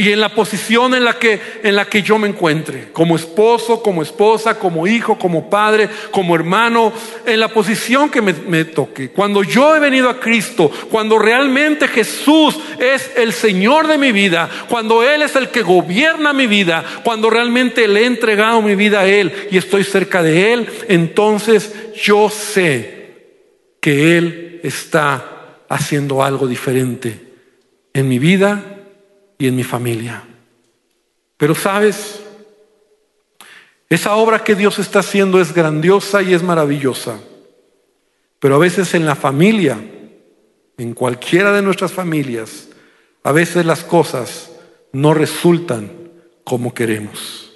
Y 0.00 0.12
en 0.12 0.20
la 0.20 0.30
posición 0.30 0.94
en 0.94 1.04
la 1.04 1.18
que 1.18 1.38
en 1.62 1.76
la 1.76 1.84
que 1.84 2.00
yo 2.00 2.18
me 2.18 2.26
encuentre, 2.26 2.88
como 2.90 3.16
esposo, 3.16 3.82
como 3.82 4.00
esposa, 4.00 4.58
como 4.58 4.86
hijo, 4.86 5.18
como 5.18 5.50
padre, 5.50 5.90
como 6.10 6.34
hermano, 6.34 6.90
en 7.26 7.38
la 7.38 7.48
posición 7.48 8.08
que 8.08 8.22
me, 8.22 8.32
me 8.32 8.64
toque. 8.64 9.10
Cuando 9.10 9.42
yo 9.42 9.76
he 9.76 9.78
venido 9.78 10.08
a 10.08 10.18
Cristo, 10.18 10.70
cuando 10.90 11.18
realmente 11.18 11.86
Jesús 11.86 12.58
es 12.78 13.10
el 13.14 13.34
Señor 13.34 13.88
de 13.88 13.98
mi 13.98 14.10
vida, 14.10 14.48
cuando 14.70 15.02
Él 15.02 15.20
es 15.20 15.36
el 15.36 15.50
que 15.50 15.60
gobierna 15.60 16.32
mi 16.32 16.46
vida, 16.46 16.82
cuando 17.04 17.28
realmente 17.28 17.86
le 17.86 18.00
he 18.00 18.06
entregado 18.06 18.62
mi 18.62 18.76
vida 18.76 19.00
a 19.00 19.06
Él 19.06 19.30
y 19.50 19.58
estoy 19.58 19.84
cerca 19.84 20.22
de 20.22 20.54
Él, 20.54 20.66
entonces 20.88 21.74
yo 22.02 22.30
sé 22.30 23.34
que 23.82 24.16
Él 24.16 24.60
está 24.62 25.58
haciendo 25.68 26.24
algo 26.24 26.46
diferente 26.46 27.20
en 27.92 28.08
mi 28.08 28.18
vida 28.18 28.79
y 29.40 29.48
en 29.48 29.56
mi 29.56 29.64
familia. 29.64 30.22
Pero 31.36 31.54
sabes, 31.56 32.20
esa 33.88 34.14
obra 34.14 34.44
que 34.44 34.54
Dios 34.54 34.78
está 34.78 35.00
haciendo 35.00 35.40
es 35.40 35.52
grandiosa 35.52 36.22
y 36.22 36.34
es 36.34 36.42
maravillosa. 36.42 37.18
Pero 38.38 38.54
a 38.54 38.58
veces 38.58 38.94
en 38.94 39.06
la 39.06 39.16
familia, 39.16 39.80
en 40.76 40.94
cualquiera 40.94 41.52
de 41.52 41.62
nuestras 41.62 41.92
familias, 41.92 42.68
a 43.24 43.32
veces 43.32 43.64
las 43.64 43.82
cosas 43.82 44.52
no 44.92 45.14
resultan 45.14 45.90
como 46.44 46.74
queremos. 46.74 47.50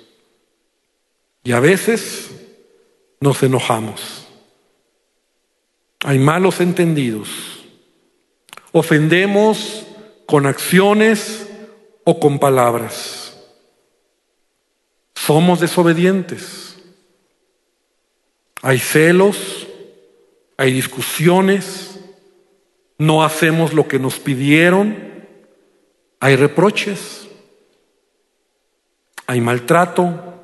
Y 1.43 1.53
a 1.53 1.61
veces 1.61 2.31
nos 3.21 3.43
enojamos. 3.43 4.27
Hay 6.03 6.19
malos 6.19 6.61
entendidos. 6.61 7.29
Ofendemos 8.73 9.87
con 10.27 10.47
acciones 10.47 11.44
o 12.05 12.21
con 12.21 12.39
palabras. 12.39 13.37
Somos 15.15 15.61
desobedientes. 15.61 16.77
Hay 18.63 18.79
celos, 18.79 19.67
hay 20.57 20.73
discusiones, 20.73 21.99
no 22.99 23.25
hacemos 23.25 23.73
lo 23.73 23.89
que 23.89 23.99
nos 23.99 24.19
pidieron, 24.19 25.27
hay 26.21 26.37
reproches, 26.37 27.29
hay 29.27 29.41
maltrato, 29.41 30.35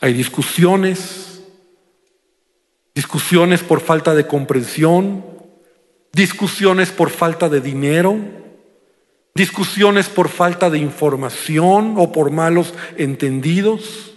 hay 0.00 0.12
discusiones, 0.12 1.42
discusiones 2.94 3.62
por 3.62 3.80
falta 3.80 4.14
de 4.14 4.26
comprensión, 4.26 5.24
discusiones 6.12 6.90
por 6.90 7.10
falta 7.10 7.48
de 7.48 7.60
dinero, 7.60 8.18
discusiones 9.34 10.08
por 10.08 10.28
falta 10.28 10.70
de 10.70 10.78
información 10.78 11.94
o 11.96 12.12
por 12.12 12.30
malos 12.30 12.74
entendidos 12.96 14.14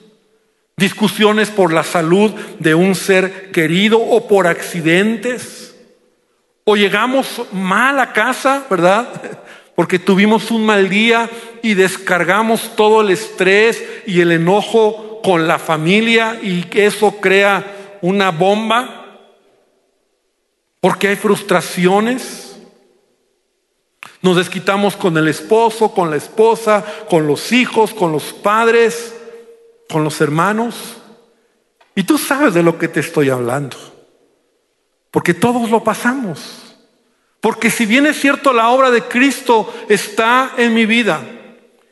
discusiones 0.77 1.49
por 1.49 1.73
la 1.73 1.83
salud 1.83 2.31
de 2.59 2.75
un 2.75 2.93
ser 2.93 3.51
querido 3.51 3.99
o 3.99 4.27
por 4.27 4.45
accidentes, 4.45 5.75
o 6.63 6.75
llegamos 6.75 7.41
mal 7.51 7.99
a 7.99 8.13
casa, 8.13 8.65
¿verdad? 8.69 9.09
Porque 9.75 9.97
tuvimos 9.99 10.51
un 10.51 10.65
mal 10.65 10.87
día 10.87 11.29
y 11.63 11.73
descargamos 11.73 12.75
todo 12.75 13.01
el 13.01 13.09
estrés 13.09 13.83
y 14.05 14.21
el 14.21 14.31
enojo 14.31 15.19
con 15.23 15.47
la 15.47 15.59
familia 15.59 16.39
y 16.41 16.65
eso 16.73 17.19
crea 17.19 17.97
una 18.01 18.31
bomba, 18.31 19.21
porque 20.79 21.09
hay 21.09 21.15
frustraciones. 21.15 22.46
Nos 24.21 24.35
desquitamos 24.35 24.95
con 24.95 25.17
el 25.17 25.27
esposo, 25.27 25.93
con 25.93 26.09
la 26.09 26.15
esposa, 26.15 26.83
con 27.09 27.27
los 27.27 27.51
hijos, 27.51 27.93
con 27.93 28.11
los 28.11 28.33
padres 28.33 29.13
con 29.89 30.03
los 30.03 30.19
hermanos. 30.21 30.97
Y 31.95 32.03
tú 32.03 32.17
sabes 32.17 32.53
de 32.53 32.63
lo 32.63 32.77
que 32.77 32.87
te 32.87 32.99
estoy 32.99 33.29
hablando. 33.29 33.77
Porque 35.11 35.33
todos 35.33 35.69
lo 35.69 35.83
pasamos. 35.83 36.75
Porque 37.41 37.69
si 37.69 37.85
bien 37.85 38.05
es 38.05 38.19
cierto 38.19 38.53
la 38.53 38.69
obra 38.69 38.91
de 38.91 39.03
Cristo 39.03 39.73
está 39.89 40.53
en 40.57 40.73
mi 40.73 40.85
vida. 40.85 41.21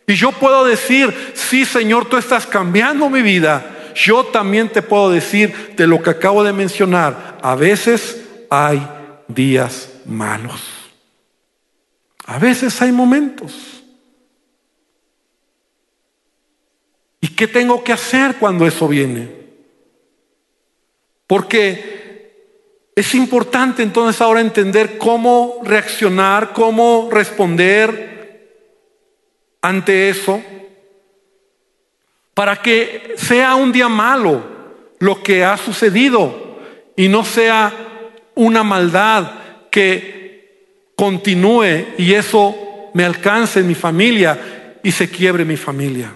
Y 0.07 0.13
yo 0.13 0.31
puedo 0.31 0.65
decir, 0.65 1.33
sí 1.33 1.65
Señor, 1.65 2.05
tú 2.05 2.17
estás 2.17 2.45
cambiando 2.45 3.09
mi 3.09 3.21
vida. 3.21 3.93
Yo 3.95 4.25
también 4.25 4.69
te 4.69 4.81
puedo 4.81 5.09
decir 5.09 5.73
de 5.75 5.87
lo 5.87 6.03
que 6.03 6.11
acabo 6.11 6.43
de 6.43 6.53
mencionar. 6.53 7.39
A 7.41 7.55
veces 7.55 8.23
hay 8.49 8.85
días 9.27 9.89
malos. 10.05 10.74
A 12.25 12.39
veces 12.39 12.81
hay 12.81 12.91
momentos. 12.91 13.83
¿Y 17.21 17.29
qué 17.29 17.47
tengo 17.47 17.83
que 17.83 17.93
hacer 17.93 18.35
cuando 18.35 18.65
eso 18.65 18.87
viene? 18.87 19.31
Porque 21.27 22.91
es 22.95 23.13
importante 23.15 23.83
entonces 23.83 24.21
ahora 24.21 24.41
entender 24.41 24.97
cómo 24.97 25.59
reaccionar, 25.63 26.53
cómo 26.53 27.09
responder 27.11 28.15
ante 29.61 30.09
eso, 30.09 30.41
para 32.33 32.61
que 32.61 33.15
sea 33.17 33.55
un 33.55 33.71
día 33.71 33.89
malo 33.89 34.43
lo 34.99 35.21
que 35.23 35.43
ha 35.43 35.57
sucedido 35.57 36.57
y 36.95 37.07
no 37.07 37.25
sea 37.25 37.73
una 38.35 38.63
maldad 38.63 39.31
que 39.71 40.24
continúe 40.95 41.93
y 41.97 42.13
eso 42.13 42.55
me 42.93 43.03
alcance 43.05 43.59
en 43.59 43.67
mi 43.67 43.75
familia 43.75 44.77
y 44.81 44.91
se 44.91 45.09
quiebre 45.09 45.43
mi 45.45 45.57
familia. 45.57 46.13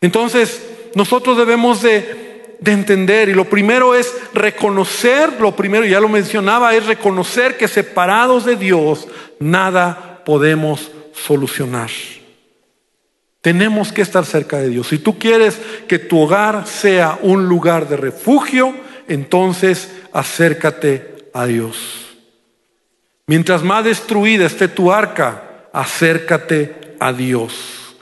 Entonces, 0.00 0.62
nosotros 0.94 1.36
debemos 1.36 1.82
de, 1.82 2.56
entender, 2.64 3.28
y 3.28 3.34
lo 3.34 3.46
primero 3.46 3.94
es 3.94 4.14
reconocer, 4.34 5.40
lo 5.40 5.56
primero, 5.56 5.84
ya 5.84 6.00
lo 6.00 6.08
mencionaba, 6.08 6.74
es 6.74 6.86
reconocer 6.86 7.56
que 7.56 7.68
separados 7.68 8.44
de 8.44 8.56
Dios, 8.56 9.08
nada 9.38 10.22
podemos 10.24 10.90
solucionar. 11.12 11.90
Tenemos 13.40 13.92
que 13.92 14.02
estar 14.02 14.26
cerca 14.26 14.58
de 14.58 14.68
Dios. 14.68 14.88
Si 14.88 14.98
tú 14.98 15.18
quieres 15.18 15.58
que 15.88 15.98
tu 15.98 16.20
hogar 16.20 16.66
sea 16.66 17.18
un 17.22 17.46
lugar 17.48 17.88
de 17.88 17.96
refugio, 17.96 18.74
entonces 19.08 19.90
acércate 20.12 21.30
a 21.32 21.46
Dios. 21.46 22.09
Mientras 23.30 23.62
más 23.62 23.84
destruida 23.84 24.46
esté 24.46 24.66
tu 24.66 24.90
arca, 24.90 25.68
acércate 25.72 26.96
a 26.98 27.12
Dios. 27.12 27.94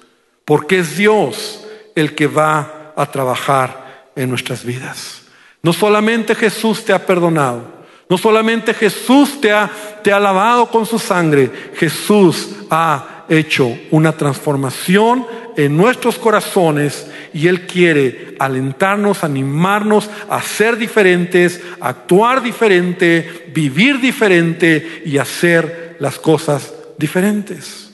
Porque 0.46 0.78
es 0.78 0.96
Dios 0.96 1.66
el 1.94 2.14
que 2.14 2.26
va 2.26 2.94
a 2.96 3.04
trabajar 3.10 4.10
en 4.16 4.30
nuestras 4.30 4.64
vidas. 4.64 5.24
No 5.62 5.74
solamente 5.74 6.34
Jesús 6.34 6.82
te 6.82 6.94
ha 6.94 7.04
perdonado, 7.04 7.60
no 8.08 8.16
solamente 8.16 8.72
Jesús 8.72 9.38
te 9.38 9.52
ha, 9.52 9.70
te 10.02 10.10
ha 10.10 10.18
lavado 10.18 10.70
con 10.70 10.86
su 10.86 10.98
sangre, 10.98 11.50
Jesús 11.74 12.48
ha 12.70 13.26
hecho 13.28 13.76
una 13.90 14.12
transformación 14.12 15.26
en 15.58 15.76
nuestros 15.76 16.18
corazones 16.18 17.08
y 17.34 17.48
Él 17.48 17.66
quiere 17.66 18.36
alentarnos, 18.38 19.24
animarnos 19.24 20.08
a 20.30 20.40
ser 20.40 20.76
diferentes, 20.76 21.60
actuar 21.80 22.42
diferente, 22.42 23.50
vivir 23.52 24.00
diferente 24.00 25.02
y 25.04 25.18
hacer 25.18 25.96
las 25.98 26.16
cosas 26.20 26.72
diferentes. 26.96 27.92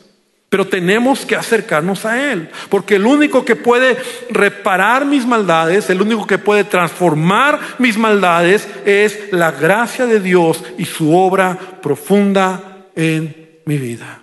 Pero 0.51 0.67
tenemos 0.67 1.25
que 1.25 1.37
acercarnos 1.37 2.05
a 2.05 2.31
Él, 2.31 2.51
porque 2.69 2.97
el 2.97 3.07
único 3.07 3.47
que 3.47 3.57
puede 3.57 3.97
reparar 4.29 5.07
mis 5.07 5.25
maldades, 5.25 5.89
el 5.89 6.03
único 6.03 6.27
que 6.27 6.37
puede 6.37 6.65
transformar 6.65 7.59
mis 7.79 7.97
maldades 7.97 8.69
es 8.85 9.33
la 9.33 9.51
gracia 9.53 10.05
de 10.05 10.21
Dios 10.21 10.63
y 10.77 10.85
su 10.85 11.17
obra 11.17 11.59
profunda 11.81 12.89
en 12.95 13.59
mi 13.65 13.79
vida. 13.79 14.23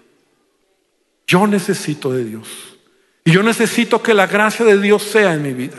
Yo 1.26 1.48
necesito 1.48 2.14
de 2.14 2.24
Dios. 2.24 2.71
Y 3.24 3.32
yo 3.32 3.44
necesito 3.44 4.02
que 4.02 4.14
la 4.14 4.28
gracia 4.28 4.66
de 4.66 4.80
Dios 4.80 5.04
sea 5.04 5.34
en 5.34 5.44
mi 5.44 5.54
vida. 5.54 5.78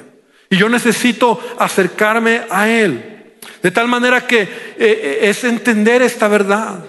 Y 0.49 0.57
yo 0.57 0.69
necesito 0.69 1.41
acercarme 1.59 2.43
a 2.51 2.69
Él. 2.69 3.35
De 3.63 3.71
tal 3.71 3.89
manera 3.89 4.27
que 4.27 4.43
eh, 4.43 4.49
eh, 4.79 5.19
es 5.23 5.45
entender 5.45 6.03
esta 6.03 6.29
verdad. 6.29 6.85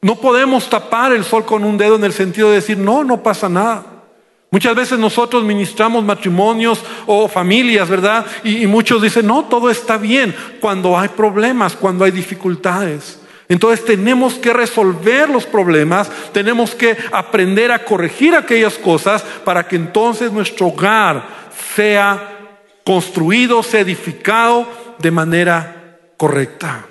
No 0.00 0.16
podemos 0.16 0.68
tapar 0.68 1.12
el 1.12 1.24
sol 1.24 1.44
con 1.44 1.64
un 1.64 1.78
dedo 1.78 1.96
en 1.96 2.04
el 2.04 2.12
sentido 2.12 2.48
de 2.48 2.56
decir, 2.56 2.76
no, 2.76 3.04
no 3.04 3.22
pasa 3.22 3.48
nada. 3.48 3.86
Muchas 4.52 4.74
veces 4.74 4.98
nosotros 4.98 5.44
ministramos 5.44 6.04
matrimonios 6.04 6.84
o 7.06 7.26
familias, 7.26 7.88
¿verdad? 7.88 8.26
Y, 8.44 8.66
muchos 8.66 9.00
dicen, 9.00 9.26
no, 9.26 9.44
todo 9.44 9.70
está 9.70 9.96
bien 9.96 10.34
cuando 10.60 10.98
hay 10.98 11.08
problemas, 11.08 11.74
cuando 11.74 12.04
hay 12.04 12.10
dificultades. 12.10 13.21
Entonces 13.52 13.84
tenemos 13.84 14.34
que 14.34 14.52
resolver 14.52 15.28
los 15.28 15.44
problemas, 15.44 16.10
tenemos 16.32 16.74
que 16.74 16.96
aprender 17.12 17.70
a 17.70 17.84
corregir 17.84 18.34
aquellas 18.34 18.78
cosas 18.78 19.22
para 19.44 19.68
que 19.68 19.76
entonces 19.76 20.32
nuestro 20.32 20.68
hogar 20.68 21.50
sea 21.74 22.60
construido, 22.82 23.62
sea 23.62 23.80
edificado 23.80 24.66
de 24.98 25.10
manera 25.10 25.98
correcta. 26.16 26.86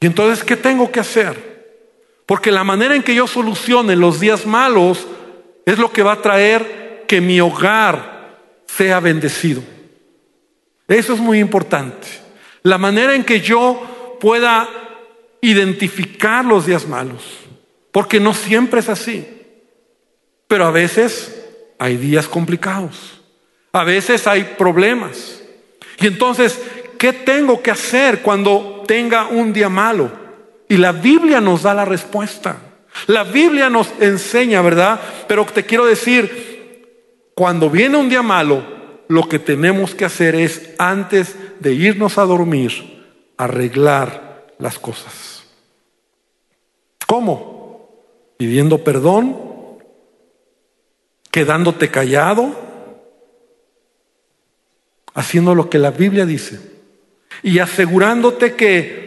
Y 0.00 0.06
entonces, 0.06 0.42
¿qué 0.42 0.56
tengo 0.56 0.90
que 0.90 1.00
hacer? 1.00 1.84
Porque 2.24 2.50
la 2.50 2.64
manera 2.64 2.96
en 2.96 3.02
que 3.02 3.14
yo 3.14 3.26
solucione 3.26 3.96
los 3.96 4.20
días 4.20 4.46
malos 4.46 5.06
es 5.66 5.78
lo 5.78 5.92
que 5.92 6.02
va 6.02 6.12
a 6.12 6.22
traer 6.22 7.04
que 7.06 7.20
mi 7.20 7.38
hogar 7.38 8.38
sea 8.64 8.98
bendecido. 9.00 9.62
Eso 10.86 11.12
es 11.12 11.20
muy 11.20 11.38
importante. 11.38 12.06
La 12.62 12.78
manera 12.78 13.14
en 13.14 13.24
que 13.24 13.42
yo 13.42 14.16
pueda 14.20 14.66
identificar 15.40 16.44
los 16.44 16.66
días 16.66 16.86
malos. 16.86 17.22
Porque 17.92 18.20
no 18.20 18.34
siempre 18.34 18.80
es 18.80 18.88
así. 18.88 19.26
Pero 20.46 20.66
a 20.66 20.70
veces 20.70 21.44
hay 21.78 21.96
días 21.96 22.28
complicados. 22.28 23.20
A 23.72 23.84
veces 23.84 24.26
hay 24.26 24.54
problemas. 24.58 25.42
Y 26.00 26.06
entonces, 26.06 26.60
¿qué 26.98 27.12
tengo 27.12 27.62
que 27.62 27.70
hacer 27.70 28.22
cuando 28.22 28.84
tenga 28.86 29.26
un 29.26 29.52
día 29.52 29.68
malo? 29.68 30.10
Y 30.68 30.76
la 30.76 30.92
Biblia 30.92 31.40
nos 31.40 31.62
da 31.62 31.74
la 31.74 31.84
respuesta. 31.84 32.56
La 33.06 33.24
Biblia 33.24 33.70
nos 33.70 33.92
enseña, 34.00 34.62
¿verdad? 34.62 35.00
Pero 35.26 35.44
te 35.46 35.64
quiero 35.64 35.86
decir, 35.86 36.88
cuando 37.34 37.70
viene 37.70 37.96
un 37.96 38.08
día 38.08 38.22
malo, 38.22 38.62
lo 39.08 39.28
que 39.28 39.38
tenemos 39.38 39.94
que 39.94 40.04
hacer 40.04 40.34
es, 40.34 40.70
antes 40.78 41.36
de 41.60 41.72
irnos 41.72 42.18
a 42.18 42.24
dormir, 42.24 43.04
arreglar 43.36 44.27
las 44.58 44.78
cosas. 44.78 45.44
¿Cómo? 47.06 47.88
Pidiendo 48.36 48.84
perdón, 48.84 49.36
quedándote 51.30 51.90
callado, 51.90 52.54
haciendo 55.14 55.54
lo 55.54 55.68
que 55.68 55.78
la 55.78 55.90
Biblia 55.90 56.26
dice 56.26 56.60
y 57.42 57.58
asegurándote 57.58 58.54
que 58.54 58.98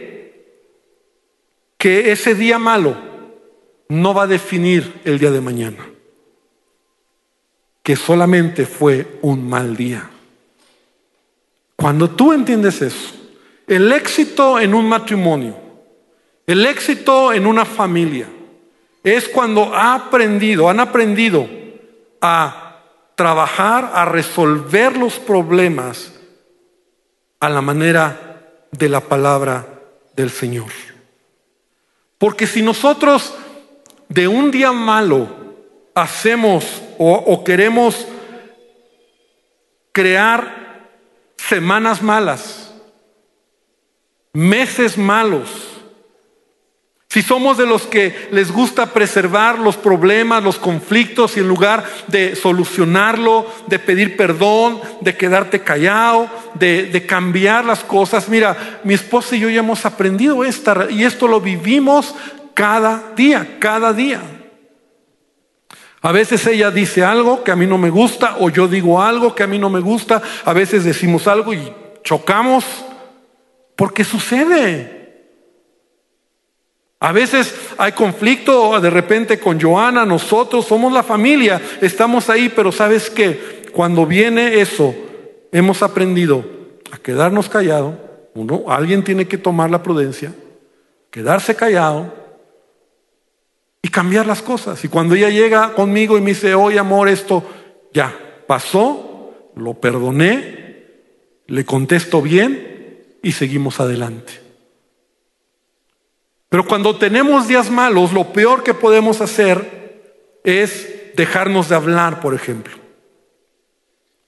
que 1.82 2.12
ese 2.12 2.36
día 2.36 2.60
malo 2.60 2.96
no 3.88 4.14
va 4.14 4.22
a 4.22 4.26
definir 4.28 5.00
el 5.04 5.18
día 5.18 5.32
de 5.32 5.40
mañana, 5.40 5.84
que 7.82 7.96
solamente 7.96 8.66
fue 8.66 9.18
un 9.20 9.48
mal 9.48 9.76
día. 9.76 10.08
Cuando 11.74 12.08
tú 12.08 12.32
entiendes 12.32 12.82
eso, 12.82 13.21
el 13.76 13.90
éxito 13.92 14.60
en 14.60 14.74
un 14.74 14.88
matrimonio, 14.88 15.56
el 16.46 16.66
éxito 16.66 17.32
en 17.32 17.46
una 17.46 17.64
familia, 17.64 18.28
es 19.02 19.28
cuando 19.28 19.74
ha 19.74 19.94
aprendido, 19.94 20.68
han 20.68 20.80
aprendido 20.80 21.48
a 22.20 22.80
trabajar, 23.14 23.90
a 23.94 24.04
resolver 24.04 24.96
los 24.96 25.18
problemas 25.18 26.12
a 27.40 27.48
la 27.48 27.60
manera 27.60 28.42
de 28.70 28.88
la 28.88 29.00
palabra 29.00 29.66
del 30.14 30.30
Señor. 30.30 30.70
Porque 32.18 32.46
si 32.46 32.62
nosotros 32.62 33.34
de 34.08 34.28
un 34.28 34.50
día 34.50 34.72
malo 34.72 35.28
hacemos 35.94 36.82
o, 36.98 37.42
queremos 37.44 38.06
crear 39.90 40.88
semanas 41.36 42.00
malas, 42.00 42.61
meses 44.32 44.96
malos, 44.96 45.72
si 47.12 47.20
somos 47.20 47.58
de 47.58 47.66
los 47.66 47.82
que 47.82 48.30
les 48.30 48.50
gusta 48.50 48.86
preservar 48.86 49.58
los 49.58 49.76
problemas, 49.76 50.42
los 50.42 50.58
conflictos 50.58 51.36
y 51.36 51.40
en 51.40 51.48
lugar 51.48 51.84
de 52.06 52.34
solucionarlo, 52.34 53.46
de 53.66 53.78
pedir 53.78 54.16
perdón, 54.16 54.80
de 55.02 55.14
quedarte 55.14 55.60
callado, 55.60 56.30
de, 56.54 57.04
cambiar 57.06 57.66
las 57.66 57.84
cosas, 57.84 58.30
mira, 58.30 58.80
mi 58.82 58.94
esposa 58.94 59.36
y 59.36 59.40
yo 59.40 59.50
ya 59.50 59.58
hemos 59.58 59.84
aprendido 59.84 60.42
esta 60.42 60.86
y 60.88 61.04
esto 61.04 61.28
lo 61.28 61.42
vivimos 61.42 62.14
cada 62.54 63.12
día, 63.14 63.58
cada 63.58 63.92
día. 63.92 64.22
A 66.00 66.12
veces 66.12 66.46
ella 66.46 66.70
dice 66.70 67.04
algo 67.04 67.44
que 67.44 67.50
a 67.52 67.56
mí 67.56 67.66
no 67.66 67.76
me 67.76 67.90
gusta 67.90 68.36
o 68.40 68.48
yo 68.48 68.68
digo 68.68 69.02
algo 69.02 69.34
que 69.34 69.42
a 69.42 69.46
mí 69.46 69.58
no 69.58 69.68
me 69.68 69.80
gusta, 69.80 70.22
a 70.46 70.52
veces 70.54 70.82
decimos 70.84 71.28
algo 71.28 71.52
y 71.52 71.70
chocamos 72.02 72.64
porque 73.82 74.04
sucede. 74.04 75.26
A 77.00 77.10
veces 77.10 77.52
hay 77.78 77.90
conflicto 77.90 78.80
de 78.80 78.90
repente 78.90 79.40
con 79.40 79.60
Joana, 79.60 80.06
nosotros 80.06 80.66
somos 80.66 80.92
la 80.92 81.02
familia, 81.02 81.60
estamos 81.80 82.30
ahí, 82.30 82.48
pero 82.48 82.70
sabes 82.70 83.10
que 83.10 83.64
cuando 83.72 84.06
viene 84.06 84.60
eso, 84.60 84.94
hemos 85.50 85.82
aprendido 85.82 86.44
a 86.92 86.98
quedarnos 86.98 87.48
callados. 87.48 87.96
Uno, 88.34 88.66
alguien 88.68 89.02
tiene 89.02 89.26
que 89.26 89.36
tomar 89.36 89.68
la 89.68 89.82
prudencia, 89.82 90.32
quedarse 91.10 91.56
callado 91.56 92.14
y 93.82 93.88
cambiar 93.88 94.28
las 94.28 94.42
cosas. 94.42 94.84
Y 94.84 94.88
cuando 94.88 95.16
ella 95.16 95.30
llega 95.30 95.74
conmigo 95.74 96.16
y 96.16 96.20
me 96.20 96.30
dice, 96.30 96.54
oye 96.54 96.78
amor, 96.78 97.08
esto 97.08 97.42
ya 97.92 98.14
pasó, 98.46 99.50
lo 99.56 99.74
perdoné, 99.74 100.84
le 101.48 101.64
contesto 101.64 102.22
bien 102.22 102.61
y 103.22 103.32
seguimos 103.32 103.80
adelante. 103.80 104.40
Pero 106.48 106.66
cuando 106.66 106.96
tenemos 106.96 107.48
días 107.48 107.70
malos, 107.70 108.12
lo 108.12 108.32
peor 108.32 108.62
que 108.62 108.74
podemos 108.74 109.20
hacer 109.20 110.40
es 110.44 111.14
dejarnos 111.16 111.68
de 111.68 111.76
hablar, 111.76 112.20
por 112.20 112.34
ejemplo. 112.34 112.74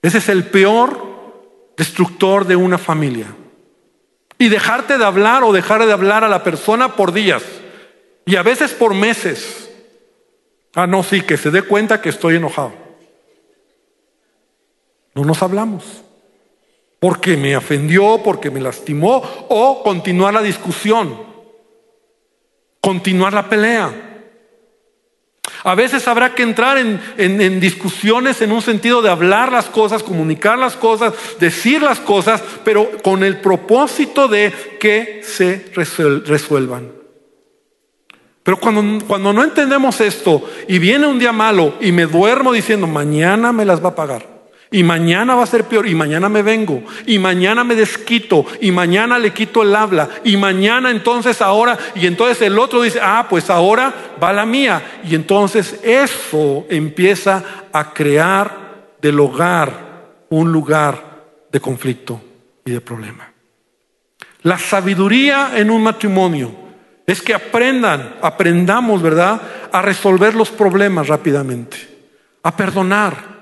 Ese 0.00 0.18
es 0.18 0.28
el 0.28 0.44
peor 0.44 1.72
destructor 1.76 2.46
de 2.46 2.56
una 2.56 2.78
familia. 2.78 3.26
Y 4.38 4.48
dejarte 4.48 4.96
de 4.98 5.04
hablar 5.04 5.44
o 5.44 5.52
dejar 5.52 5.84
de 5.84 5.92
hablar 5.92 6.24
a 6.24 6.28
la 6.28 6.42
persona 6.42 6.96
por 6.96 7.12
días. 7.12 7.42
Y 8.26 8.36
a 8.36 8.42
veces 8.42 8.72
por 8.72 8.94
meses. 8.94 9.70
Ah, 10.74 10.86
no, 10.86 11.02
sí, 11.02 11.20
que 11.20 11.36
se 11.36 11.50
dé 11.50 11.62
cuenta 11.62 12.00
que 12.00 12.08
estoy 12.08 12.36
enojado. 12.36 12.72
No 15.14 15.24
nos 15.24 15.42
hablamos. 15.42 16.02
Porque 17.04 17.36
me 17.36 17.54
ofendió, 17.54 18.22
porque 18.24 18.50
me 18.50 18.60
lastimó, 18.60 19.22
o 19.48 19.82
continuar 19.82 20.32
la 20.32 20.42
discusión 20.42 21.34
continuar 22.84 23.32
la 23.32 23.48
pelea. 23.48 24.10
A 25.64 25.74
veces 25.74 26.06
habrá 26.06 26.34
que 26.34 26.42
entrar 26.42 26.76
en, 26.76 27.60
discusiones 27.60 28.42
en 28.42 28.52
un 28.52 28.60
sentido 28.60 29.00
de 29.00 29.08
hablar 29.08 29.50
las 29.50 29.66
cosas, 29.66 30.02
comunicar 30.02 30.58
las 30.58 30.76
cosas, 30.76 31.14
decir 31.40 31.80
las 31.80 31.98
cosas, 32.00 32.42
pero 32.62 32.90
con 33.02 33.24
el 33.24 33.40
propósito 33.40 34.28
de 34.28 34.52
que 34.78 35.22
se 35.24 35.72
resuelvan. 36.26 36.92
Pero 38.42 38.58
cuando, 38.58 39.06
cuando 39.06 39.32
no 39.32 39.42
entendemos 39.42 40.02
esto 40.02 40.46
y 40.68 40.78
viene 40.78 41.06
un 41.06 41.18
día 41.18 41.32
malo 41.32 41.76
y 41.80 41.92
me 41.92 42.04
duermo 42.04 42.52
diciendo, 42.52 42.86
mañana 42.86 43.52
me 43.52 43.64
las 43.64 43.82
va 43.82 43.90
a 43.90 43.94
pagar. 43.94 44.33
Y 44.74 44.82
mañana 44.82 45.36
va 45.36 45.44
a 45.44 45.46
ser 45.46 45.66
peor. 45.66 45.86
Y 45.86 45.94
mañana 45.94 46.28
me 46.28 46.42
vengo. 46.42 46.82
Y 47.06 47.20
mañana 47.20 47.62
me 47.62 47.76
desquito. 47.76 48.44
Y 48.60 48.72
mañana 48.72 49.20
le 49.20 49.32
quito 49.32 49.62
el 49.62 49.72
habla. 49.72 50.08
Y 50.24 50.36
mañana 50.36 50.90
entonces 50.90 51.40
ahora. 51.40 51.78
Y 51.94 52.08
entonces 52.08 52.42
el 52.42 52.58
otro 52.58 52.82
dice, 52.82 52.98
ah, 53.00 53.28
pues 53.30 53.50
ahora 53.50 53.94
va 54.20 54.32
la 54.32 54.44
mía. 54.44 54.82
Y 55.08 55.14
entonces 55.14 55.78
eso 55.84 56.66
empieza 56.68 57.44
a 57.72 57.94
crear 57.94 58.96
del 59.00 59.20
hogar 59.20 60.24
un 60.30 60.50
lugar 60.50 61.22
de 61.52 61.60
conflicto 61.60 62.20
y 62.64 62.72
de 62.72 62.80
problema. 62.80 63.30
La 64.42 64.58
sabiduría 64.58 65.52
en 65.54 65.70
un 65.70 65.84
matrimonio 65.84 66.52
es 67.06 67.22
que 67.22 67.32
aprendan, 67.32 68.16
aprendamos, 68.20 69.00
¿verdad? 69.00 69.40
A 69.70 69.80
resolver 69.82 70.34
los 70.34 70.50
problemas 70.50 71.06
rápidamente. 71.06 71.76
A 72.42 72.56
perdonar 72.56 73.33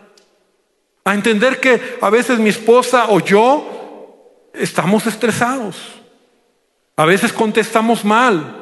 a 1.05 1.15
entender 1.15 1.61
que 1.61 1.99
a 2.01 2.11
veces 2.11 2.39
mi 2.39 2.51
esposa 2.51 3.07
o 3.09 3.21
yo 3.21 4.51
estamos 4.55 5.07
estresados. 5.07 5.77
A 6.97 7.05
veces 7.05 7.33
contestamos 7.33 8.05
mal. 8.05 8.59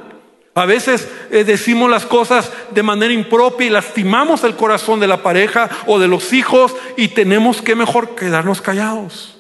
A 0.55 0.67
veces 0.67 1.09
eh, 1.31 1.45
decimos 1.45 1.91
las 1.91 2.07
cosas 2.07 2.51
de 2.73 2.83
manera 2.83 3.13
impropia 3.13 3.67
y 3.67 3.71
lastimamos 3.71 4.43
el 4.43 4.57
corazón 4.57 4.99
de 4.99 5.07
la 5.07 5.23
pareja 5.23 5.71
o 5.87 5.99
de 5.99 6.09
los 6.09 6.33
hijos 6.33 6.75
y 6.97 7.09
tenemos 7.09 7.63
que 7.63 7.77
mejor 7.77 8.15
quedarnos 8.15 8.61
callados. 8.61 9.37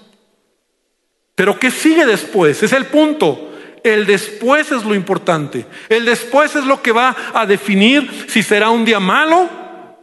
Pero 1.35 1.59
¿qué 1.59 1.71
sigue 1.71 2.07
después? 2.07 2.63
Es 2.63 2.73
el 2.73 2.87
punto. 2.87 3.49
El 3.83 4.05
después 4.07 4.71
es 4.73 4.85
lo 4.85 4.95
importante. 4.95 5.67
El 5.89 6.05
después 6.05 6.55
es 6.55 6.65
lo 6.65 6.83
que 6.83 6.93
va 6.93 7.17
a 7.33 7.47
definir 7.47 8.27
si 8.29 8.43
será 8.43 8.71
un 8.71 8.85
día 8.85 9.01
malo 9.01 9.49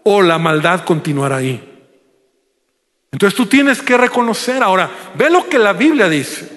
o 0.03 0.21
la 0.21 0.39
maldad 0.39 0.83
continuará 0.83 1.37
ahí. 1.37 1.76
Entonces 3.11 3.35
tú 3.37 3.45
tienes 3.45 3.81
que 3.81 3.97
reconocer 3.97 4.61
ahora, 4.61 4.89
ve 5.15 5.29
lo 5.29 5.47
que 5.47 5.57
la 5.57 5.73
Biblia 5.73 6.09
dice. 6.09 6.49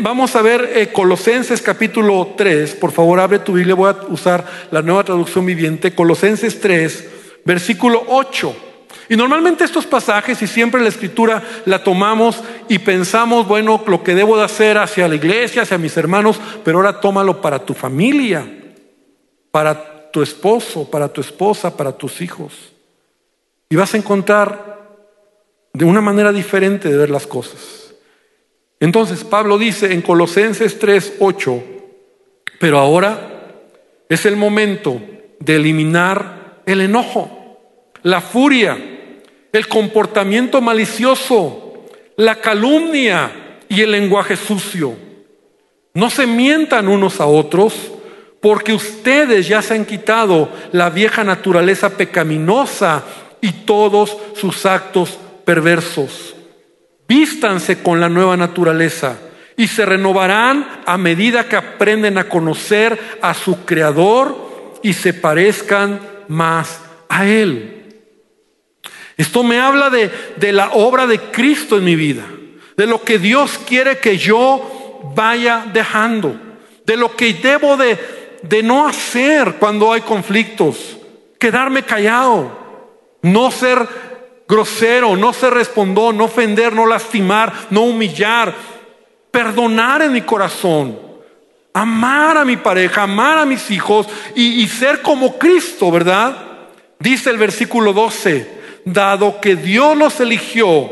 vamos 0.00 0.36
a 0.36 0.42
ver 0.42 0.70
eh, 0.74 0.92
Colosenses 0.92 1.62
capítulo 1.62 2.34
3, 2.36 2.74
por 2.74 2.92
favor 2.92 3.20
abre 3.20 3.38
tu 3.38 3.54
Biblia, 3.54 3.74
voy 3.74 3.90
a 3.90 3.96
usar 4.08 4.44
la 4.70 4.82
nueva 4.82 5.04
traducción 5.04 5.46
viviente, 5.46 5.94
Colosenses 5.94 6.60
3, 6.60 7.08
versículo 7.44 8.04
8. 8.08 8.56
Y 9.08 9.16
normalmente 9.16 9.64
estos 9.64 9.86
pasajes, 9.86 10.42
y 10.42 10.46
siempre 10.46 10.82
la 10.82 10.88
escritura 10.88 11.42
la 11.64 11.82
tomamos 11.82 12.42
y 12.68 12.78
pensamos, 12.78 13.46
bueno, 13.46 13.82
lo 13.86 14.02
que 14.02 14.14
debo 14.14 14.36
de 14.36 14.44
hacer 14.44 14.78
hacia 14.78 15.08
la 15.08 15.14
iglesia, 15.14 15.62
hacia 15.62 15.78
mis 15.78 15.96
hermanos, 15.96 16.40
pero 16.64 16.78
ahora 16.78 17.00
tómalo 17.00 17.40
para 17.40 17.60
tu 17.60 17.72
familia, 17.72 18.44
para 19.52 20.10
tu 20.10 20.22
esposo, 20.22 20.90
para 20.90 21.08
tu 21.08 21.20
esposa, 21.20 21.76
para 21.76 21.92
tus 21.92 22.20
hijos. 22.20 22.75
Y 23.68 23.76
vas 23.76 23.94
a 23.94 23.96
encontrar 23.96 24.76
de 25.72 25.84
una 25.84 26.00
manera 26.00 26.32
diferente 26.32 26.88
de 26.88 26.96
ver 26.96 27.10
las 27.10 27.26
cosas. 27.26 27.94
Entonces 28.80 29.24
Pablo 29.24 29.58
dice 29.58 29.92
en 29.92 30.02
Colosenses 30.02 30.78
3, 30.78 31.14
8, 31.18 31.64
pero 32.58 32.78
ahora 32.78 33.52
es 34.08 34.24
el 34.26 34.36
momento 34.36 35.00
de 35.40 35.56
eliminar 35.56 36.62
el 36.66 36.80
enojo, 36.80 37.58
la 38.02 38.20
furia, 38.20 38.78
el 39.52 39.68
comportamiento 39.68 40.60
malicioso, 40.60 41.84
la 42.16 42.36
calumnia 42.36 43.60
y 43.68 43.82
el 43.82 43.90
lenguaje 43.90 44.36
sucio. 44.36 44.94
No 45.94 46.10
se 46.10 46.26
mientan 46.26 46.88
unos 46.88 47.20
a 47.20 47.26
otros, 47.26 47.92
porque 48.40 48.74
ustedes 48.74 49.48
ya 49.48 49.62
se 49.62 49.74
han 49.74 49.84
quitado 49.84 50.50
la 50.72 50.90
vieja 50.90 51.24
naturaleza 51.24 51.90
pecaminosa 51.96 53.02
y 53.40 53.52
todos 53.52 54.16
sus 54.34 54.66
actos 54.66 55.18
perversos. 55.44 56.34
Vístanse 57.08 57.82
con 57.82 58.00
la 58.00 58.08
nueva 58.08 58.36
naturaleza 58.36 59.16
y 59.56 59.68
se 59.68 59.86
renovarán 59.86 60.82
a 60.84 60.98
medida 60.98 61.48
que 61.48 61.56
aprenden 61.56 62.18
a 62.18 62.28
conocer 62.28 63.18
a 63.22 63.32
su 63.32 63.64
Creador 63.64 64.74
y 64.82 64.92
se 64.92 65.14
parezcan 65.14 66.00
más 66.28 66.80
a 67.08 67.26
Él. 67.26 67.72
Esto 69.16 69.42
me 69.42 69.60
habla 69.60 69.88
de, 69.88 70.10
de 70.36 70.52
la 70.52 70.72
obra 70.72 71.06
de 71.06 71.18
Cristo 71.18 71.78
en 71.78 71.84
mi 71.84 71.96
vida, 71.96 72.24
de 72.76 72.86
lo 72.86 73.02
que 73.02 73.18
Dios 73.18 73.58
quiere 73.66 73.98
que 73.98 74.18
yo 74.18 75.10
vaya 75.14 75.64
dejando, 75.72 76.36
de 76.84 76.96
lo 76.96 77.16
que 77.16 77.32
debo 77.32 77.76
de, 77.78 77.98
de 78.42 78.62
no 78.62 78.86
hacer 78.86 79.54
cuando 79.54 79.92
hay 79.92 80.02
conflictos, 80.02 80.98
quedarme 81.38 81.82
callado, 81.82 82.65
no 83.26 83.50
ser 83.50 83.86
grosero, 84.48 85.16
no 85.16 85.32
ser 85.32 85.52
respondón, 85.52 86.16
no 86.16 86.24
ofender, 86.24 86.72
no 86.72 86.86
lastimar, 86.86 87.52
no 87.70 87.82
humillar, 87.82 88.54
perdonar 89.30 90.02
en 90.02 90.12
mi 90.12 90.22
corazón, 90.22 90.98
amar 91.72 92.38
a 92.38 92.44
mi 92.44 92.56
pareja, 92.56 93.02
amar 93.02 93.38
a 93.38 93.44
mis 93.44 93.70
hijos 93.70 94.06
y, 94.34 94.62
y 94.62 94.68
ser 94.68 95.02
como 95.02 95.38
Cristo, 95.38 95.90
¿verdad? 95.90 96.36
Dice 97.00 97.30
el 97.30 97.38
versículo 97.38 97.92
12, 97.92 98.48
dado 98.84 99.40
que 99.40 99.56
Dios 99.56 99.96
los 99.96 100.20
eligió 100.20 100.88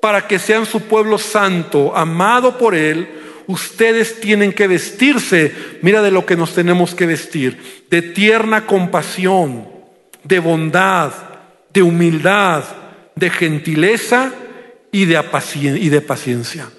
para 0.00 0.26
que 0.26 0.38
sean 0.38 0.66
su 0.66 0.80
pueblo 0.82 1.18
santo, 1.18 1.96
amado 1.96 2.58
por 2.58 2.74
Él, 2.74 3.08
ustedes 3.46 4.20
tienen 4.20 4.52
que 4.52 4.66
vestirse, 4.66 5.54
mira 5.82 6.02
de 6.02 6.10
lo 6.10 6.26
que 6.26 6.36
nos 6.36 6.54
tenemos 6.54 6.94
que 6.94 7.06
vestir, 7.06 7.84
de 7.88 8.02
tierna 8.02 8.66
compasión, 8.66 9.68
de 10.24 10.38
bondad, 10.40 11.29
de 11.72 11.82
humildad, 11.82 12.64
de 13.14 13.30
gentileza 13.30 14.32
y 14.92 15.04
de, 15.04 15.22
paciencia. 15.22 16.70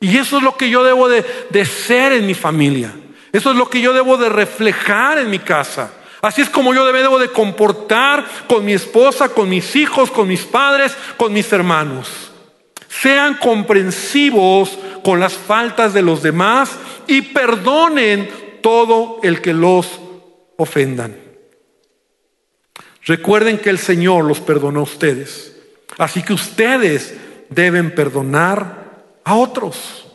Y 0.00 0.16
eso 0.16 0.38
es 0.38 0.42
lo 0.42 0.56
que 0.56 0.70
yo 0.70 0.82
debo 0.84 1.08
de, 1.08 1.24
de 1.50 1.64
ser 1.64 2.12
en 2.12 2.26
mi 2.26 2.34
familia. 2.34 2.92
Eso 3.32 3.52
es 3.52 3.56
lo 3.56 3.70
que 3.70 3.80
yo 3.80 3.92
debo 3.92 4.16
de 4.16 4.28
reflejar 4.28 5.18
en 5.18 5.30
mi 5.30 5.38
casa. 5.38 5.92
Así 6.20 6.40
es 6.40 6.50
como 6.50 6.72
yo 6.74 6.84
debo 6.86 7.18
de 7.18 7.30
comportar 7.30 8.24
con 8.46 8.64
mi 8.64 8.72
esposa, 8.72 9.30
con 9.30 9.48
mis 9.48 9.74
hijos, 9.74 10.10
con 10.10 10.28
mis 10.28 10.42
padres, 10.42 10.96
con 11.16 11.32
mis 11.32 11.52
hermanos. 11.52 12.32
Sean 12.88 13.34
comprensivos 13.34 14.78
con 15.02 15.18
las 15.18 15.32
faltas 15.32 15.94
de 15.94 16.02
los 16.02 16.22
demás 16.22 16.70
y 17.06 17.22
perdonen 17.22 18.30
todo 18.62 19.18
el 19.22 19.40
que 19.40 19.52
los 19.52 19.88
ofendan. 20.56 21.21
Recuerden 23.04 23.58
que 23.58 23.70
el 23.70 23.78
Señor 23.78 24.24
los 24.24 24.40
perdonó 24.40 24.80
a 24.80 24.84
ustedes. 24.84 25.56
Así 25.98 26.22
que 26.22 26.32
ustedes 26.32 27.14
deben 27.48 27.94
perdonar 27.94 29.04
a 29.24 29.34
otros. 29.34 30.06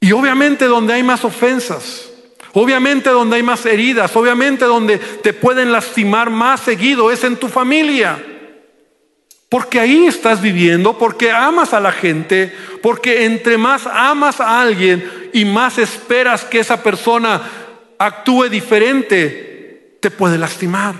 Y 0.00 0.12
obviamente 0.12 0.66
donde 0.66 0.94
hay 0.94 1.02
más 1.02 1.24
ofensas, 1.24 2.08
obviamente 2.52 3.10
donde 3.10 3.36
hay 3.36 3.42
más 3.42 3.66
heridas, 3.66 4.14
obviamente 4.14 4.64
donde 4.64 4.98
te 4.98 5.32
pueden 5.32 5.72
lastimar 5.72 6.30
más 6.30 6.60
seguido 6.60 7.10
es 7.10 7.24
en 7.24 7.36
tu 7.36 7.48
familia. 7.48 8.24
Porque 9.48 9.80
ahí 9.80 10.06
estás 10.06 10.42
viviendo, 10.42 10.98
porque 10.98 11.32
amas 11.32 11.72
a 11.72 11.80
la 11.80 11.90
gente, 11.90 12.54
porque 12.82 13.24
entre 13.24 13.56
más 13.56 13.86
amas 13.86 14.40
a 14.40 14.60
alguien 14.60 15.30
y 15.32 15.46
más 15.46 15.78
esperas 15.78 16.44
que 16.44 16.60
esa 16.60 16.82
persona 16.82 17.67
actúe 17.98 18.48
diferente, 18.48 19.98
te 20.00 20.10
puede 20.10 20.38
lastimar. 20.38 20.94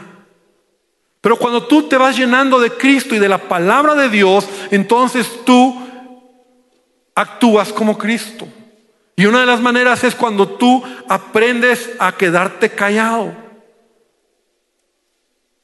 Pero 1.20 1.37
cuando 1.37 1.66
tú 1.66 1.88
te 1.88 1.96
vas 1.96 2.16
llenando 2.16 2.61
de 2.61 2.70
Cristo 2.70 3.14
y 3.14 3.18
de 3.18 3.28
la 3.28 3.38
palabra 3.38 3.94
de 3.94 4.08
Dios, 4.08 4.48
entonces 4.70 5.44
tú 5.44 5.76
actúas 7.14 7.72
como 7.72 7.98
Cristo. 7.98 8.46
Y 9.16 9.26
una 9.26 9.40
de 9.40 9.46
las 9.46 9.61
maneras 9.61 10.04
es 10.04 10.14
cuando 10.14 10.46
tú 10.48 10.82
aprendes 11.08 11.90
a 11.98 12.12
quedarte 12.12 12.70
callado. 12.70 13.32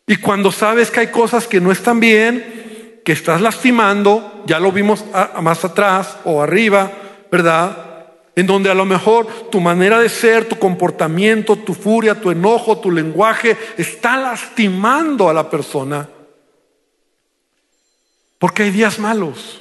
Y 0.07 0.17
cuando 0.17 0.51
sabes 0.51 0.91
que 0.91 1.01
hay 1.01 1.07
cosas 1.09 1.47
que 1.47 1.61
no 1.61 1.71
están 1.71 2.01
bien, 2.01 3.01
que 3.05 3.13
estás 3.13 3.41
lastimando, 3.41 4.43
ya 4.47 4.59
lo 4.59 4.73
vimos 4.73 5.05
más 5.41 5.65
atrás 5.65 6.17
o 6.25 6.43
arriba, 6.43 6.91
¿verdad? 7.31 7.94
En 8.37 8.47
donde 8.47 8.71
a 8.71 8.75
lo 8.75 8.85
mejor 8.85 9.27
tu 9.51 9.61
manera 9.61 10.01
de 10.01 10.09
ser, 10.09 10.49
tu 10.49 10.59
comportamiento, 10.59 11.57
tu 11.57 11.73
furia, 11.73 12.21
tu 12.21 12.31
enojo, 12.31 12.79
tu 12.79 12.91
lenguaje 12.91 13.57
está 13.79 14.17
lastimando 14.17 15.29
a 15.29 15.35
la 15.35 15.49
persona. 15.49 16.09
Porque 18.39 18.65
hay 18.65 18.71
días 18.71 18.99
malos. 18.99 19.61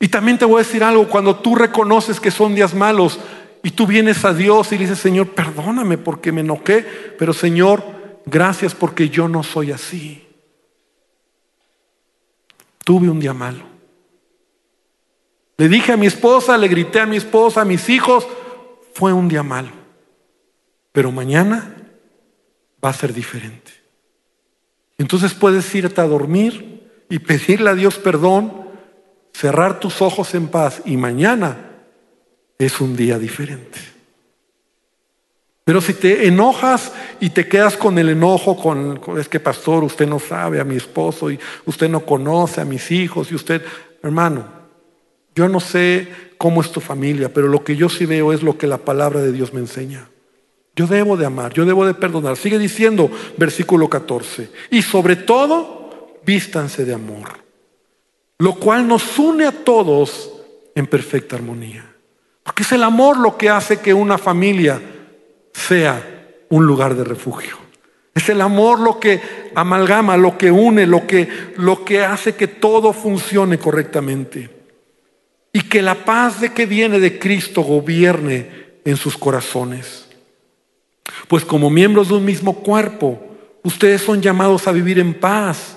Y 0.00 0.08
también 0.08 0.38
te 0.38 0.44
voy 0.44 0.56
a 0.56 0.64
decir 0.64 0.82
algo, 0.82 1.08
cuando 1.08 1.36
tú 1.36 1.54
reconoces 1.54 2.18
que 2.18 2.30
son 2.30 2.54
días 2.54 2.74
malos 2.74 3.20
y 3.62 3.70
tú 3.70 3.86
vienes 3.86 4.24
a 4.24 4.32
Dios 4.32 4.72
y 4.72 4.78
dices, 4.78 4.98
Señor, 4.98 5.28
perdóname 5.34 5.98
porque 5.98 6.32
me 6.32 6.40
enoqué, 6.40 6.84
pero 7.18 7.32
Señor, 7.32 7.84
gracias 8.24 8.74
porque 8.74 9.10
yo 9.10 9.28
no 9.28 9.42
soy 9.42 9.72
así. 9.72 10.26
Tuve 12.82 13.08
un 13.08 13.20
día 13.20 13.34
malo. 13.34 13.69
Le 15.60 15.68
dije 15.68 15.92
a 15.92 15.98
mi 15.98 16.06
esposa, 16.06 16.56
le 16.56 16.68
grité 16.68 17.00
a 17.00 17.06
mi 17.06 17.18
esposa, 17.18 17.60
a 17.60 17.64
mis 17.66 17.90
hijos, 17.90 18.26
fue 18.94 19.12
un 19.12 19.28
día 19.28 19.42
malo. 19.42 19.68
Pero 20.90 21.12
mañana 21.12 21.76
va 22.82 22.88
a 22.88 22.94
ser 22.94 23.12
diferente. 23.12 23.70
Entonces 24.96 25.34
puedes 25.34 25.74
irte 25.74 26.00
a 26.00 26.06
dormir 26.06 26.88
y 27.10 27.18
pedirle 27.18 27.68
a 27.68 27.74
Dios 27.74 27.98
perdón, 27.98 28.70
cerrar 29.34 29.80
tus 29.80 30.00
ojos 30.00 30.34
en 30.34 30.48
paz 30.48 30.80
y 30.86 30.96
mañana 30.96 31.58
es 32.56 32.80
un 32.80 32.96
día 32.96 33.18
diferente. 33.18 33.78
Pero 35.64 35.82
si 35.82 35.92
te 35.92 36.26
enojas 36.26 36.90
y 37.20 37.28
te 37.28 37.46
quedas 37.46 37.76
con 37.76 37.98
el 37.98 38.08
enojo, 38.08 38.56
con, 38.56 38.98
es 39.18 39.28
que 39.28 39.40
pastor, 39.40 39.84
usted 39.84 40.08
no 40.08 40.20
sabe 40.20 40.58
a 40.58 40.64
mi 40.64 40.76
esposo 40.76 41.30
y 41.30 41.38
usted 41.66 41.90
no 41.90 42.00
conoce 42.06 42.62
a 42.62 42.64
mis 42.64 42.90
hijos 42.90 43.30
y 43.30 43.34
usted, 43.34 43.62
hermano, 44.02 44.59
yo 45.40 45.48
no 45.48 45.58
sé 45.58 46.06
cómo 46.36 46.60
es 46.60 46.70
tu 46.70 46.80
familia, 46.80 47.32
pero 47.32 47.48
lo 47.48 47.64
que 47.64 47.74
yo 47.74 47.88
sí 47.88 48.04
veo 48.04 48.34
es 48.34 48.42
lo 48.42 48.58
que 48.58 48.66
la 48.66 48.76
palabra 48.76 49.22
de 49.22 49.32
Dios 49.32 49.54
me 49.54 49.60
enseña. 49.60 50.10
Yo 50.76 50.86
debo 50.86 51.16
de 51.16 51.24
amar, 51.24 51.54
yo 51.54 51.64
debo 51.64 51.86
de 51.86 51.94
perdonar. 51.94 52.36
Sigue 52.36 52.58
diciendo 52.58 53.10
versículo 53.38 53.88
14. 53.88 54.50
Y 54.70 54.82
sobre 54.82 55.16
todo, 55.16 56.18
vístanse 56.26 56.84
de 56.84 56.92
amor, 56.92 57.30
lo 58.38 58.54
cual 58.56 58.86
nos 58.86 59.18
une 59.18 59.46
a 59.46 59.64
todos 59.64 60.30
en 60.74 60.86
perfecta 60.86 61.36
armonía. 61.36 61.90
Porque 62.42 62.62
es 62.62 62.72
el 62.72 62.82
amor 62.82 63.16
lo 63.16 63.38
que 63.38 63.48
hace 63.48 63.80
que 63.80 63.94
una 63.94 64.18
familia 64.18 64.78
sea 65.54 66.36
un 66.50 66.66
lugar 66.66 66.94
de 66.96 67.04
refugio. 67.04 67.56
Es 68.14 68.28
el 68.28 68.42
amor 68.42 68.78
lo 68.78 69.00
que 69.00 69.22
amalgama, 69.54 70.18
lo 70.18 70.36
que 70.36 70.50
une, 70.50 70.86
lo 70.86 71.06
que, 71.06 71.26
lo 71.56 71.82
que 71.82 72.04
hace 72.04 72.34
que 72.34 72.46
todo 72.46 72.92
funcione 72.92 73.56
correctamente. 73.56 74.59
Y 75.52 75.62
que 75.62 75.82
la 75.82 76.04
paz 76.04 76.40
de 76.40 76.52
que 76.52 76.66
viene 76.66 77.00
de 77.00 77.18
Cristo 77.18 77.62
gobierne 77.62 78.78
en 78.84 78.96
sus 78.96 79.16
corazones. 79.16 80.06
Pues 81.28 81.44
como 81.44 81.70
miembros 81.70 82.08
de 82.08 82.14
un 82.14 82.24
mismo 82.24 82.62
cuerpo, 82.62 83.20
ustedes 83.62 84.02
son 84.02 84.22
llamados 84.22 84.66
a 84.66 84.72
vivir 84.72 84.98
en 84.98 85.14
paz 85.14 85.76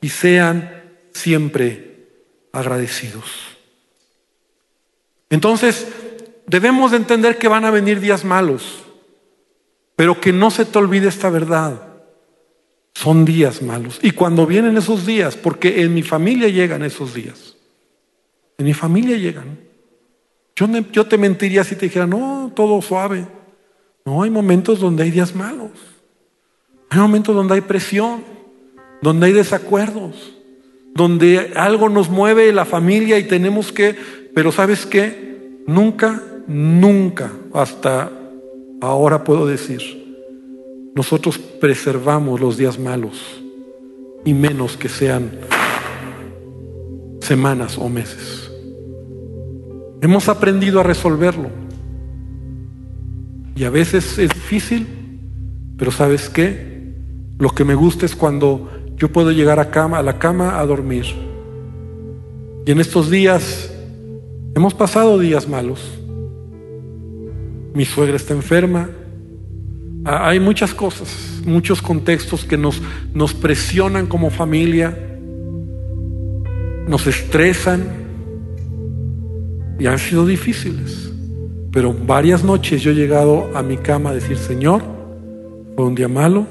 y 0.00 0.08
sean 0.08 0.82
siempre 1.12 2.08
agradecidos. 2.52 3.24
Entonces, 5.30 5.88
debemos 6.46 6.90
de 6.90 6.98
entender 6.98 7.38
que 7.38 7.48
van 7.48 7.64
a 7.64 7.70
venir 7.70 8.00
días 8.00 8.24
malos. 8.24 8.84
Pero 9.96 10.20
que 10.20 10.32
no 10.32 10.50
se 10.50 10.64
te 10.64 10.78
olvide 10.78 11.08
esta 11.08 11.30
verdad. 11.30 11.80
Son 12.94 13.24
días 13.24 13.62
malos. 13.62 13.98
Y 14.02 14.12
cuando 14.12 14.46
vienen 14.46 14.76
esos 14.76 15.06
días, 15.06 15.36
porque 15.36 15.82
en 15.82 15.94
mi 15.94 16.02
familia 16.02 16.48
llegan 16.48 16.82
esos 16.82 17.14
días. 17.14 17.53
En 18.58 18.66
mi 18.66 18.74
familia 18.74 19.16
llegan. 19.16 19.58
Yo, 20.56 20.66
yo 20.92 21.06
te 21.06 21.18
mentiría 21.18 21.64
si 21.64 21.74
te 21.74 21.86
dijera, 21.86 22.06
no, 22.06 22.52
todo 22.54 22.80
suave. 22.80 23.26
No, 24.04 24.22
hay 24.22 24.30
momentos 24.30 24.80
donde 24.80 25.02
hay 25.02 25.10
días 25.10 25.34
malos. 25.34 25.70
Hay 26.90 27.00
momentos 27.00 27.34
donde 27.34 27.54
hay 27.54 27.60
presión, 27.60 28.22
donde 29.02 29.26
hay 29.26 29.32
desacuerdos, 29.32 30.36
donde 30.94 31.52
algo 31.56 31.88
nos 31.88 32.08
mueve 32.08 32.52
la 32.52 32.64
familia 32.64 33.18
y 33.18 33.24
tenemos 33.24 33.72
que, 33.72 33.96
pero 34.34 34.52
¿sabes 34.52 34.86
qué? 34.86 35.62
Nunca, 35.66 36.22
nunca, 36.46 37.32
hasta 37.52 38.12
Ahora 38.84 39.24
puedo 39.24 39.46
decir, 39.46 39.80
nosotros 40.94 41.38
preservamos 41.38 42.38
los 42.38 42.58
días 42.58 42.78
malos 42.78 43.42
y 44.26 44.34
menos 44.34 44.76
que 44.76 44.90
sean 44.90 45.30
semanas 47.20 47.78
o 47.78 47.88
meses. 47.88 48.43
Hemos 50.04 50.28
aprendido 50.28 50.80
a 50.80 50.82
resolverlo. 50.82 51.48
Y 53.56 53.64
a 53.64 53.70
veces 53.70 54.18
es 54.18 54.28
difícil, 54.28 54.86
pero 55.78 55.90
¿sabes 55.90 56.28
qué? 56.28 56.92
Lo 57.38 57.48
que 57.48 57.64
me 57.64 57.74
gusta 57.74 58.04
es 58.04 58.14
cuando 58.14 58.70
yo 58.96 59.10
puedo 59.10 59.32
llegar 59.32 59.58
a, 59.58 60.02
la 60.02 60.18
cama 60.18 60.60
a 60.60 60.66
dormir. 60.66 61.06
Y 62.66 62.70
en 62.70 62.80
estos 62.80 63.10
días 63.10 63.72
hemos 64.54 64.74
pasado 64.74 65.18
días 65.18 65.48
malos 65.48 65.80
mi 67.72 67.86
suegra 67.86 68.16
está 68.16 68.34
enferma. 68.34 68.90
Ah, 70.04 70.28
hay 70.28 70.38
muchas 70.38 70.74
cosas, 70.74 71.40
muchos 71.46 71.80
contextos 71.80 72.44
que 72.44 72.58
nos, 72.58 72.82
nos 73.14 73.32
presionan 73.32 74.06
como 74.06 74.28
familia, 74.28 75.18
nos 76.86 77.06
estresan 77.06 78.03
y 79.78 79.86
han 79.86 79.98
sido 79.98 80.26
difíciles. 80.26 81.12
Pero 81.72 81.92
varias 81.92 82.44
noches 82.44 82.82
yo 82.82 82.92
he 82.92 82.94
llegado 82.94 83.50
a 83.56 83.62
mi 83.62 83.76
cama 83.76 84.10
a 84.10 84.14
decir, 84.14 84.36
Señor, 84.36 84.82
fue 85.74 85.84
un 85.84 85.94
día 85.94 86.08
malo, 86.08 86.46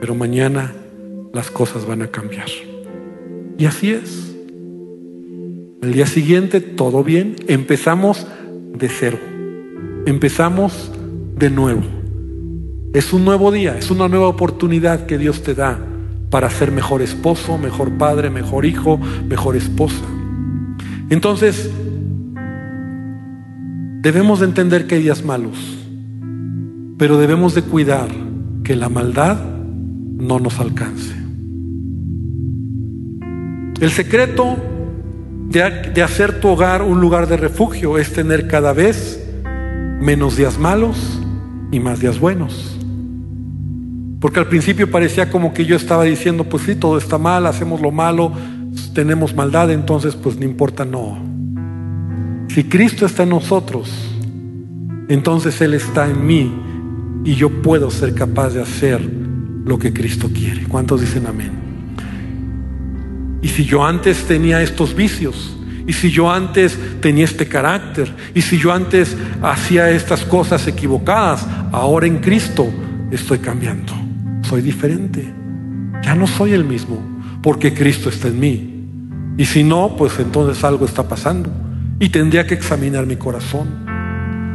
pero 0.00 0.14
mañana 0.14 0.72
las 1.32 1.50
cosas 1.50 1.86
van 1.86 2.02
a 2.02 2.08
cambiar. 2.08 2.48
Y 3.56 3.64
así 3.64 3.92
es. 3.92 4.34
El 5.82 5.92
día 5.92 6.06
siguiente, 6.06 6.60
todo 6.60 7.02
bien, 7.02 7.36
empezamos 7.48 8.26
de 8.74 8.88
cero. 8.88 9.18
Empezamos 10.06 10.92
de 11.36 11.50
nuevo. 11.50 11.82
Es 12.92 13.12
un 13.12 13.24
nuevo 13.24 13.50
día, 13.50 13.78
es 13.78 13.90
una 13.90 14.06
nueva 14.06 14.28
oportunidad 14.28 15.06
que 15.06 15.16
Dios 15.16 15.42
te 15.42 15.54
da 15.54 15.78
para 16.30 16.50
ser 16.50 16.70
mejor 16.72 17.02
esposo, 17.02 17.56
mejor 17.58 17.96
padre, 17.98 18.30
mejor 18.30 18.66
hijo, 18.66 18.98
mejor 19.28 19.56
esposa. 19.56 20.02
Entonces, 21.08 21.70
debemos 24.02 24.40
de 24.40 24.46
entender 24.46 24.88
que 24.88 24.96
hay 24.96 25.02
días 25.02 25.24
malos, 25.24 25.56
pero 26.98 27.18
debemos 27.18 27.54
de 27.54 27.62
cuidar 27.62 28.08
que 28.64 28.74
la 28.74 28.88
maldad 28.88 29.38
no 29.44 30.40
nos 30.40 30.58
alcance. 30.58 31.14
El 33.80 33.90
secreto 33.90 34.56
de, 35.50 36.02
hacer 36.02 36.40
tu 36.40 36.48
hogar 36.48 36.82
un 36.82 37.00
lugar 37.00 37.28
de 37.28 37.36
refugio 37.36 37.96
es 37.96 38.12
tener 38.12 38.48
cada 38.48 38.72
vez 38.72 39.24
menos 40.00 40.36
días 40.36 40.58
malos 40.58 41.20
y 41.70 41.78
más 41.78 42.00
días 42.00 42.18
buenos. 42.18 42.76
Porque 44.18 44.40
al 44.40 44.48
principio 44.48 44.90
parecía 44.90 45.30
como 45.30 45.54
que 45.54 45.64
yo 45.64 45.76
estaba 45.76 46.02
diciendo, 46.02 46.42
pues 46.44 46.64
sí, 46.64 46.74
todo 46.74 46.98
está 46.98 47.18
mal, 47.18 47.46
hacemos 47.46 47.80
lo 47.80 47.92
malo, 47.92 48.32
tenemos 48.94 49.32
maldad, 49.34 49.70
entonces 49.70 50.16
pues 50.16 50.36
no 50.38 50.44
importa, 50.44 50.84
no. 50.84 51.18
Si 52.52 52.64
Cristo 52.64 53.06
está 53.06 53.22
en 53.22 53.30
nosotros, 53.30 53.90
entonces 55.08 55.58
Él 55.62 55.72
está 55.72 56.06
en 56.10 56.26
mí 56.26 56.52
y 57.24 57.34
yo 57.34 57.48
puedo 57.62 57.90
ser 57.90 58.14
capaz 58.14 58.50
de 58.50 58.60
hacer 58.60 59.00
lo 59.64 59.78
que 59.78 59.90
Cristo 59.90 60.28
quiere. 60.30 60.64
¿Cuántos 60.64 61.00
dicen 61.00 61.26
amén? 61.26 61.50
Y 63.40 63.48
si 63.48 63.64
yo 63.64 63.82
antes 63.82 64.24
tenía 64.24 64.60
estos 64.60 64.94
vicios, 64.94 65.56
y 65.86 65.94
si 65.94 66.10
yo 66.10 66.30
antes 66.30 66.78
tenía 67.00 67.24
este 67.24 67.48
carácter, 67.48 68.14
y 68.34 68.42
si 68.42 68.58
yo 68.58 68.70
antes 68.70 69.16
hacía 69.40 69.90
estas 69.90 70.22
cosas 70.22 70.66
equivocadas, 70.68 71.46
ahora 71.72 72.06
en 72.06 72.18
Cristo 72.18 72.68
estoy 73.10 73.38
cambiando. 73.38 73.94
Soy 74.42 74.60
diferente. 74.60 75.26
Ya 76.04 76.14
no 76.14 76.26
soy 76.26 76.52
el 76.52 76.64
mismo, 76.64 76.98
porque 77.42 77.72
Cristo 77.72 78.10
está 78.10 78.28
en 78.28 78.38
mí. 78.38 78.84
Y 79.38 79.46
si 79.46 79.64
no, 79.64 79.96
pues 79.96 80.18
entonces 80.18 80.62
algo 80.64 80.84
está 80.84 81.08
pasando. 81.08 81.61
Y 82.02 82.08
tendría 82.08 82.48
que 82.48 82.54
examinar 82.54 83.06
mi 83.06 83.14
corazón. 83.14 83.68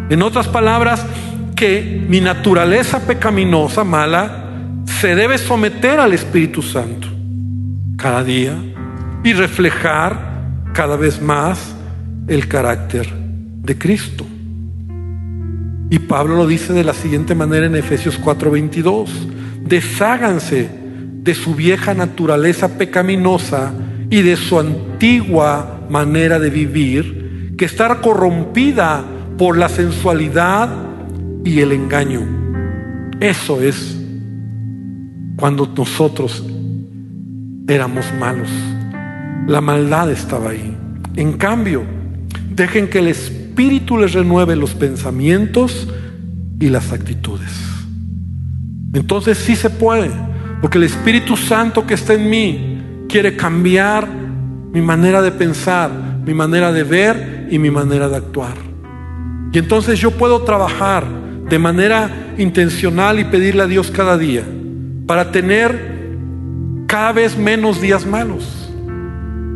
En 0.09 0.21
otras 0.21 0.49
palabras, 0.49 1.05
que 1.55 2.05
mi 2.09 2.19
naturaleza 2.19 3.07
pecaminosa, 3.07 3.85
mala, 3.85 4.83
se 4.83 5.15
debe 5.15 5.37
someter 5.37 5.97
al 5.97 6.11
Espíritu 6.11 6.61
Santo 6.61 7.07
cada 7.95 8.21
día 8.25 8.53
y 9.23 9.31
reflejar 9.31 10.71
cada 10.73 10.97
vez 10.97 11.21
más 11.21 11.73
el 12.27 12.49
carácter 12.49 13.07
de 13.13 13.77
Cristo. 13.77 14.25
Y 15.89 15.99
Pablo 15.99 16.35
lo 16.35 16.47
dice 16.47 16.73
de 16.73 16.83
la 16.83 16.93
siguiente 16.93 17.33
manera 17.33 17.65
en 17.65 17.77
Efesios 17.77 18.19
4:22, 18.19 19.09
desháganse 19.63 20.69
de 21.23 21.33
su 21.33 21.55
vieja 21.55 21.93
naturaleza 21.93 22.77
pecaminosa 22.77 23.71
y 24.09 24.21
de 24.21 24.35
su 24.35 24.59
antigua 24.59 25.85
manera 25.89 26.39
de 26.39 26.49
vivir, 26.49 27.26
que 27.57 27.65
está 27.65 27.99
corrompida 28.01 29.03
por 29.37 29.57
la 29.57 29.67
sensualidad 29.67 30.69
y 31.43 31.59
el 31.59 31.71
engaño. 31.71 32.21
Eso 33.19 33.61
es 33.61 33.97
cuando 35.37 35.67
nosotros 35.75 36.43
éramos 37.67 38.05
malos. 38.19 38.49
La 39.47 39.59
maldad 39.61 40.11
estaba 40.11 40.51
ahí. 40.51 40.77
En 41.15 41.33
cambio, 41.33 41.83
dejen 42.51 42.89
que 42.89 42.99
el 42.99 43.07
Espíritu 43.07 43.97
les 43.97 44.13
renueve 44.13 44.55
los 44.55 44.75
pensamientos 44.75 45.87
y 46.59 46.69
las 46.69 46.91
actitudes. 46.91 47.51
Entonces 48.93 49.37
sí 49.37 49.55
se 49.55 49.69
puede, 49.69 50.11
porque 50.61 50.77
el 50.77 50.83
Espíritu 50.83 51.35
Santo 51.35 51.87
que 51.87 51.95
está 51.95 52.13
en 52.13 52.29
mí 52.29 52.81
quiere 53.09 53.35
cambiar 53.35 54.07
mi 54.71 54.81
manera 54.81 55.21
de 55.21 55.31
pensar, 55.31 55.91
mi 56.25 56.33
manera 56.33 56.71
de 56.71 56.83
ver 56.83 57.36
y 57.49 57.59
mi 57.59 57.71
manera 57.71 58.09
de 58.09 58.17
actuar. 58.17 58.55
Y 59.51 59.59
entonces 59.59 59.99
yo 59.99 60.11
puedo 60.11 60.41
trabajar 60.43 61.05
de 61.49 61.59
manera 61.59 62.33
intencional 62.37 63.19
y 63.19 63.23
pedirle 63.23 63.63
a 63.63 63.67
Dios 63.67 63.91
cada 63.91 64.17
día 64.17 64.43
para 65.05 65.31
tener 65.31 65.97
cada 66.87 67.13
vez 67.13 67.37
menos 67.37 67.81
días 67.81 68.05
malos, 68.05 68.69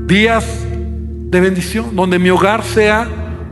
días 0.06 0.66
de 0.66 1.40
bendición, 1.40 1.96
donde 1.96 2.20
mi 2.20 2.30
hogar 2.30 2.64
sea 2.64 3.08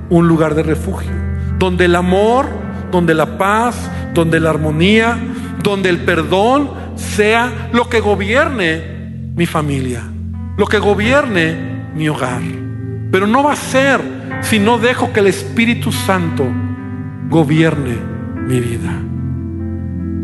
un 0.09 0.27
lugar 0.27 0.55
de 0.55 0.63
refugio, 0.63 1.11
donde 1.57 1.85
el 1.85 1.95
amor, 1.95 2.47
donde 2.91 3.13
la 3.13 3.37
paz, 3.37 3.89
donde 4.13 4.39
la 4.39 4.49
armonía, 4.49 5.17
donde 5.63 5.89
el 5.89 5.99
perdón 5.99 6.71
sea 6.95 7.69
lo 7.73 7.89
que 7.89 7.99
gobierne 7.99 9.31
mi 9.35 9.45
familia, 9.45 10.03
lo 10.57 10.65
que 10.67 10.79
gobierne 10.79 11.91
mi 11.95 12.09
hogar. 12.09 12.41
Pero 13.11 13.27
no 13.27 13.43
va 13.43 13.53
a 13.53 13.57
ser 13.57 14.18
si 14.41 14.59
no 14.59 14.77
dejo 14.77 15.11
que 15.13 15.19
el 15.19 15.27
Espíritu 15.27 15.91
Santo 15.91 16.45
gobierne 17.29 17.95
mi 18.47 18.59
vida. 18.59 19.01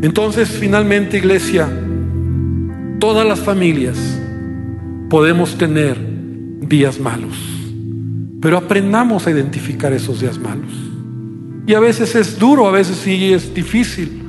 Entonces, 0.01 0.49
finalmente, 0.49 1.17
iglesia, 1.17 1.69
todas 2.99 3.27
las 3.27 3.39
familias 3.39 3.97
podemos 5.09 5.57
tener 5.57 5.97
días 6.61 6.99
malos, 6.99 7.37
pero 8.41 8.57
aprendamos 8.57 9.27
a 9.27 9.31
identificar 9.31 9.93
esos 9.93 10.21
días 10.21 10.39
malos. 10.39 10.71
Y 11.67 11.73
a 11.73 11.79
veces 11.79 12.15
es 12.15 12.37
duro, 12.37 12.67
a 12.67 12.71
veces 12.71 12.97
sí 12.97 13.33
es 13.33 13.53
difícil, 13.53 14.21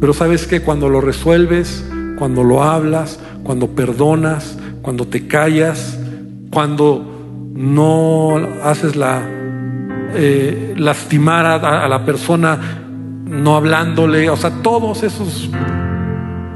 pero 0.00 0.12
sabes 0.12 0.46
que 0.46 0.60
cuando 0.60 0.88
lo 0.88 1.00
resuelves, 1.00 1.84
cuando 2.18 2.42
lo 2.42 2.62
hablas, 2.62 3.20
cuando 3.44 3.68
perdonas, 3.68 4.58
cuando 4.82 5.06
te 5.06 5.26
callas, 5.26 5.98
cuando 6.50 7.11
no 7.54 8.36
haces 8.62 8.96
la 8.96 9.22
eh, 10.14 10.74
lastimar 10.76 11.46
a, 11.46 11.84
a 11.84 11.88
la 11.88 12.04
persona 12.04 12.82
no 13.24 13.56
hablándole, 13.56 14.28
o 14.28 14.36
sea, 14.36 14.50
todos 14.62 15.02
esos 15.02 15.50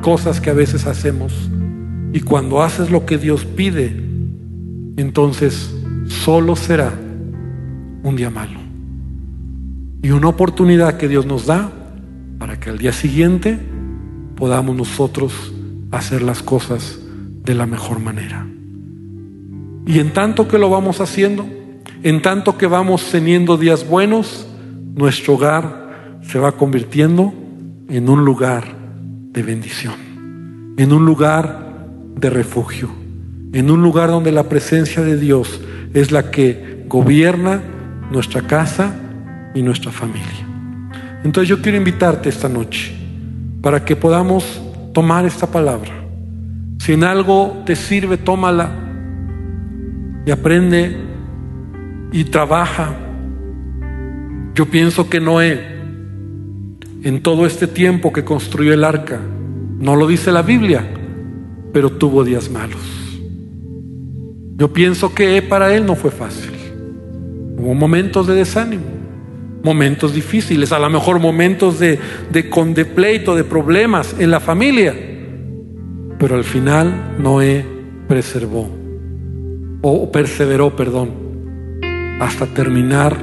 cosas 0.03 0.41
que 0.41 0.51
a 0.51 0.55
veces 0.55 0.87
hacemos. 0.87 1.33
Y 2.13 2.21
cuando 2.21 2.63
haces 2.63 2.91
lo 2.91 3.07
que 3.07 3.19
Dios 3.19 3.45
pide, 3.45 3.97
entonces 4.97 5.75
solo 6.07 6.55
será 6.55 6.93
un 8.03 8.17
día 8.17 8.31
malo. 8.31 8.61
Y 10.03 10.11
una 10.11 10.29
oportunidad 10.29 10.99
que 10.99 11.09
Dios 11.09 11.27
nos 11.27 11.47
da 11.47 11.71
para 12.39 12.61
que 12.61 12.71
al 12.71 12.79
día 12.79 12.93
siguiente 12.93 13.59
podamos 14.37 14.77
nosotros 14.77 15.53
hacer 15.91 16.23
las 16.23 16.43
cosas 16.43 16.99
de 17.43 17.55
la 17.55 17.67
mejor 17.67 17.99
manera. 17.99 18.47
Y 19.87 20.01
en 20.01 20.13
tanto 20.13 20.49
que 20.49 20.59
lo 20.59 20.69
vamos 20.69 21.01
haciendo, 21.01 21.47
en 22.03 22.21
tanto 22.21 22.59
que 22.59 22.67
vamos 22.67 23.09
teniendo 23.11 23.57
días 23.57 23.87
buenos, 23.87 24.47
nuestro 24.97 25.35
hogar 25.35 26.19
se 26.23 26.41
va 26.41 26.53
convirtiendo 26.53 27.33
en 27.89 28.09
un 28.09 28.25
lugar 28.25 28.65
de 29.31 29.43
bendición, 29.45 29.95
en 30.77 30.93
un 30.93 31.07
lugar 31.07 31.87
de 32.17 32.31
refugio, 32.31 32.91
en 33.53 33.71
un 33.71 33.81
lugar 33.81 34.11
donde 34.11 34.33
la 34.33 34.49
presencia 34.49 35.03
de 35.03 35.17
Dios 35.19 35.61
es 35.95 36.11
la 36.11 36.33
que 36.33 36.85
gobierna 36.89 37.63
nuestra 38.11 38.43
casa 38.43 38.93
y 39.55 39.63
nuestra 39.63 39.93
familia. 39.93 40.47
Entonces 41.23 41.49
yo 41.49 41.63
quiero 41.63 41.79
invitarte 41.79 42.29
esta 42.29 42.49
noche 42.49 42.93
para 43.63 43.85
que 43.85 43.95
podamos 43.95 44.61
tomar 44.93 45.25
esta 45.25 45.47
palabra. 45.47 45.93
Si 46.79 46.93
en 46.93 47.05
algo 47.05 47.63
te 47.65 47.77
sirve, 47.77 48.17
tómala 48.17 48.86
y 50.27 50.31
aprende 50.31 50.97
y 52.13 52.25
trabaja. 52.25 52.95
Yo 54.55 54.67
pienso 54.67 55.09
que 55.09 55.21
Noé 55.21 55.77
en 57.03 57.23
todo 57.23 57.47
este 57.47 57.67
tiempo 57.69 58.13
que 58.13 58.25
construyó 58.25 58.75
el 58.75 58.85
arca. 58.85 59.21
No 59.79 59.95
lo 59.95 60.07
dice 60.07 60.33
la 60.33 60.43
Biblia, 60.43 60.85
pero 61.73 61.91
tuvo 61.91 62.25
días 62.25 62.51
malos. 62.51 62.81
Yo 64.57 64.73
pienso 64.73 65.15
que 65.15 65.41
para 65.43 65.75
él 65.75 65.87
no 65.87 65.95
fue 65.95 66.11
fácil. 66.11 66.51
Hubo 67.59 67.75
momentos 67.75 68.27
de 68.27 68.35
desánimo, 68.35 68.85
momentos 69.63 70.15
difíciles, 70.15 70.73
a 70.73 70.79
lo 70.79 70.91
mejor 70.91 71.21
momentos 71.21 71.79
de, 71.79 71.99
de, 72.31 72.85
pleito, 72.85 73.37
de 73.37 73.45
problemas 73.45 74.17
en 74.19 74.31
la 74.31 74.41
familia. 74.41 74.95
Pero 76.19 76.35
al 76.35 76.45
final 76.45 77.15
Noé 77.19 77.65
preservó, 78.09 78.71
o 79.89 80.11
perseveró, 80.11 80.75
perdón, 80.75 81.11
hasta 82.21 82.47
terminar 82.47 83.17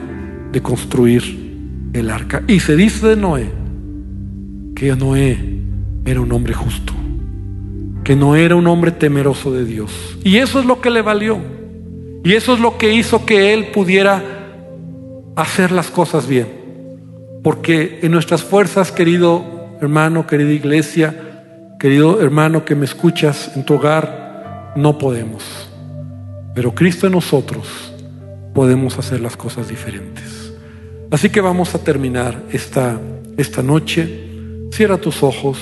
de 0.52 0.62
construir 0.62 1.90
el 1.92 2.10
arca. 2.10 2.44
Y 2.48 2.62
se 2.62 2.78
dice 2.78 3.08
de 3.08 3.16
Noé 3.18 3.52
que 4.74 4.96
Noé 4.96 5.38
era 6.06 6.22
un 6.22 6.32
hombre 6.32 6.54
justo, 6.54 6.94
que 8.06 8.16
no 8.16 8.36
era 8.36 8.56
un 8.56 8.68
hombre 8.68 8.92
temeroso 8.92 9.52
de 9.52 9.66
Dios. 9.66 10.18
Y 10.24 10.38
eso 10.38 10.60
es 10.60 10.66
lo 10.66 10.80
que 10.80 10.90
le 10.90 11.02
valió. 11.02 11.38
Y 12.24 12.34
eso 12.34 12.54
es 12.54 12.62
lo 12.62 12.78
que 12.78 12.94
hizo 12.94 13.26
que 13.26 13.54
él 13.54 13.68
pudiera 13.74 14.24
hacer 15.36 15.72
las 15.72 15.90
cosas 15.90 16.28
bien. 16.28 16.48
Porque 17.44 18.00
en 18.04 18.12
nuestras 18.14 18.42
fuerzas, 18.42 18.92
querido 18.92 19.44
hermano, 19.82 20.26
querida 20.26 20.52
iglesia, 20.52 21.14
querido 21.78 22.22
hermano 22.22 22.64
que 22.64 22.76
me 22.76 22.86
escuchas 22.86 23.52
en 23.58 23.66
tu 23.66 23.74
hogar, 23.74 24.74
no 24.78 24.98
podemos. 24.98 25.73
Pero 26.54 26.74
Cristo 26.74 27.08
en 27.08 27.14
nosotros 27.14 27.94
podemos 28.54 28.98
hacer 29.00 29.22
las 29.22 29.36
cosas 29.36 29.68
diferentes. 29.68 30.54
Así 31.10 31.30
que 31.30 31.42
vamos 31.42 31.76
a 31.76 31.80
terminar 31.80 32.44
esta, 32.52 33.00
esta 33.38 33.62
noche. 33.62 34.30
Cierra 34.72 34.98
tus 34.98 35.24
ojos 35.24 35.60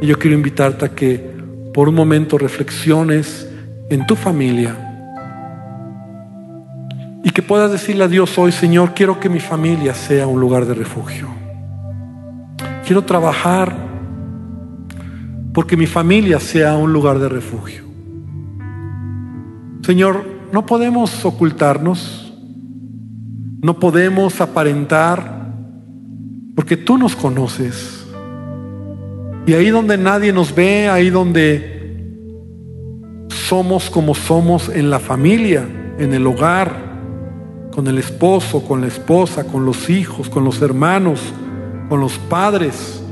y 0.00 0.06
yo 0.06 0.18
quiero 0.18 0.36
invitarte 0.36 0.84
a 0.84 0.88
que 0.90 1.38
por 1.74 1.88
un 1.88 1.94
momento 1.94 2.38
reflexiones 2.38 3.48
en 3.90 4.06
tu 4.06 4.16
familia 4.16 4.88
y 7.24 7.30
que 7.30 7.42
puedas 7.42 7.70
decirle 7.70 8.04
a 8.04 8.08
Dios 8.08 8.38
hoy, 8.38 8.52
Señor, 8.52 8.94
quiero 8.94 9.18
que 9.18 9.28
mi 9.28 9.40
familia 9.40 9.92
sea 9.94 10.26
un 10.26 10.40
lugar 10.40 10.66
de 10.66 10.74
refugio. 10.74 11.28
Quiero 12.86 13.02
trabajar 13.02 13.76
porque 15.52 15.76
mi 15.76 15.86
familia 15.86 16.40
sea 16.40 16.76
un 16.76 16.92
lugar 16.92 17.18
de 17.18 17.28
refugio. 17.28 17.87
Señor, 19.88 20.22
no 20.52 20.66
podemos 20.66 21.24
ocultarnos, 21.24 22.30
no 23.62 23.80
podemos 23.80 24.38
aparentar, 24.38 25.50
porque 26.54 26.76
tú 26.76 26.98
nos 26.98 27.16
conoces. 27.16 28.06
Y 29.46 29.54
ahí 29.54 29.70
donde 29.70 29.96
nadie 29.96 30.30
nos 30.30 30.54
ve, 30.54 30.90
ahí 30.90 31.08
donde 31.08 32.04
somos 33.30 33.88
como 33.88 34.14
somos 34.14 34.68
en 34.68 34.90
la 34.90 34.98
familia, 34.98 35.66
en 35.98 36.12
el 36.12 36.26
hogar, 36.26 36.76
con 37.74 37.86
el 37.86 37.96
esposo, 37.96 38.62
con 38.64 38.82
la 38.82 38.88
esposa, 38.88 39.44
con 39.44 39.64
los 39.64 39.88
hijos, 39.88 40.28
con 40.28 40.44
los 40.44 40.60
hermanos, 40.60 41.32
con 41.88 41.98
los 41.98 42.18
padres, 42.18 43.02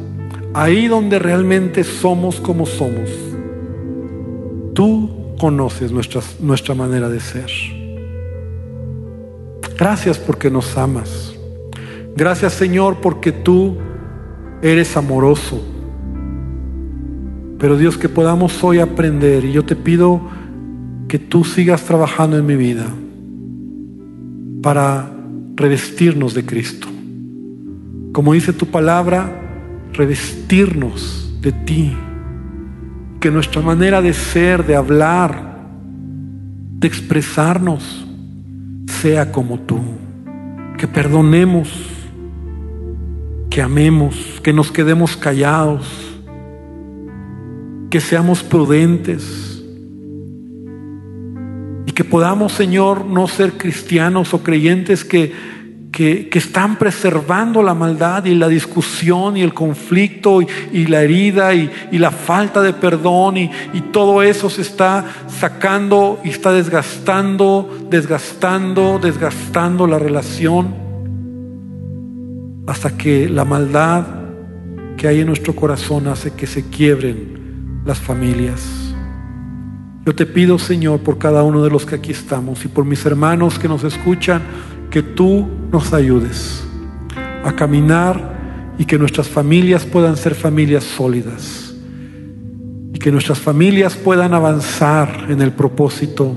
ahí 0.52 0.88
donde 0.88 1.18
realmente 1.18 1.84
somos 1.84 2.38
como 2.38 2.66
somos. 2.66 3.08
Tú 4.74 5.15
conoces 5.38 5.92
nuestra 6.40 6.74
manera 6.74 7.08
de 7.08 7.20
ser. 7.20 7.50
Gracias 9.78 10.18
porque 10.18 10.50
nos 10.50 10.76
amas. 10.76 11.34
Gracias 12.16 12.54
Señor 12.54 12.96
porque 13.02 13.32
tú 13.32 13.76
eres 14.62 14.96
amoroso. 14.96 15.62
Pero 17.58 17.76
Dios, 17.76 17.96
que 17.96 18.08
podamos 18.08 18.62
hoy 18.62 18.80
aprender 18.80 19.44
y 19.44 19.52
yo 19.52 19.64
te 19.64 19.76
pido 19.76 20.20
que 21.08 21.18
tú 21.18 21.44
sigas 21.44 21.84
trabajando 21.84 22.36
en 22.36 22.46
mi 22.46 22.56
vida 22.56 22.86
para 24.62 25.10
revestirnos 25.54 26.34
de 26.34 26.44
Cristo. 26.44 26.88
Como 28.12 28.32
dice 28.32 28.52
tu 28.52 28.66
palabra, 28.66 29.30
revestirnos 29.92 31.34
de 31.40 31.52
ti. 31.52 31.96
Que 33.26 33.32
nuestra 33.32 33.60
manera 33.60 34.00
de 34.00 34.12
ser, 34.12 34.64
de 34.64 34.76
hablar, 34.76 35.58
de 36.78 36.86
expresarnos, 36.86 38.06
sea 38.86 39.32
como 39.32 39.58
tú. 39.58 39.80
Que 40.78 40.86
perdonemos, 40.86 41.68
que 43.50 43.60
amemos, 43.60 44.40
que 44.44 44.52
nos 44.52 44.70
quedemos 44.70 45.16
callados, 45.16 45.88
que 47.90 47.98
seamos 47.98 48.44
prudentes 48.44 49.46
que 51.96 52.04
podamos, 52.04 52.52
Señor, 52.52 53.06
no 53.06 53.26
ser 53.26 53.52
cristianos 53.52 54.34
o 54.34 54.42
creyentes 54.42 55.02
que, 55.02 55.32
que, 55.96 56.28
están 56.34 56.76
preservando 56.76 57.62
la 57.62 57.72
maldad 57.72 58.26
y 58.26 58.34
la 58.34 58.48
discusión 58.48 59.38
y 59.38 59.40
el 59.40 59.54
conflicto 59.54 60.42
y, 60.42 60.86
la 60.88 61.02
herida 61.02 61.54
y, 61.54 61.70
la 61.92 62.10
falta 62.10 62.60
de 62.60 62.74
perdón 62.74 63.38
y, 63.38 63.50
todo 63.92 64.22
eso 64.22 64.50
se 64.50 64.60
está 64.60 65.06
sacando 65.26 66.20
y 66.22 66.28
está 66.28 66.52
desgastando, 66.52 67.86
desgastando, 67.88 68.98
desgastando 68.98 69.86
la 69.86 69.98
relación 69.98 70.74
hasta 72.66 72.94
que 72.98 73.30
la 73.30 73.46
maldad 73.46 74.04
que 74.98 75.08
hay 75.08 75.20
en 75.20 75.28
nuestro 75.28 75.56
corazón 75.56 76.08
hace 76.08 76.32
que 76.32 76.46
se 76.46 76.68
quiebren 76.68 77.80
las 77.86 77.98
familias. 77.98 78.92
Yo 80.04 80.14
te 80.14 80.26
pido, 80.26 80.58
Señor, 80.58 81.00
por 81.00 81.16
cada 81.16 81.42
uno 81.42 81.64
de 81.64 81.70
los 81.70 81.86
que 81.86 81.94
aquí 81.94 82.12
estamos 82.12 82.66
y 82.66 82.68
por 82.68 82.84
mis 82.84 83.04
hermanos 83.06 83.58
que 83.58 83.66
nos 83.66 83.82
escuchan, 83.82 84.42
que 84.90 85.02
tú 85.02 85.46
nos 85.72 85.92
ayudes 85.92 86.64
a 87.44 87.52
caminar 87.54 88.74
y 88.78 88.84
que 88.84 88.98
nuestras 88.98 89.28
familias 89.28 89.84
puedan 89.84 90.16
ser 90.16 90.34
familias 90.34 90.84
sólidas 90.84 91.74
y 92.92 92.98
que 92.98 93.12
nuestras 93.12 93.38
familias 93.38 93.94
puedan 93.96 94.34
avanzar 94.34 95.26
en 95.28 95.40
el 95.40 95.52
propósito 95.52 96.36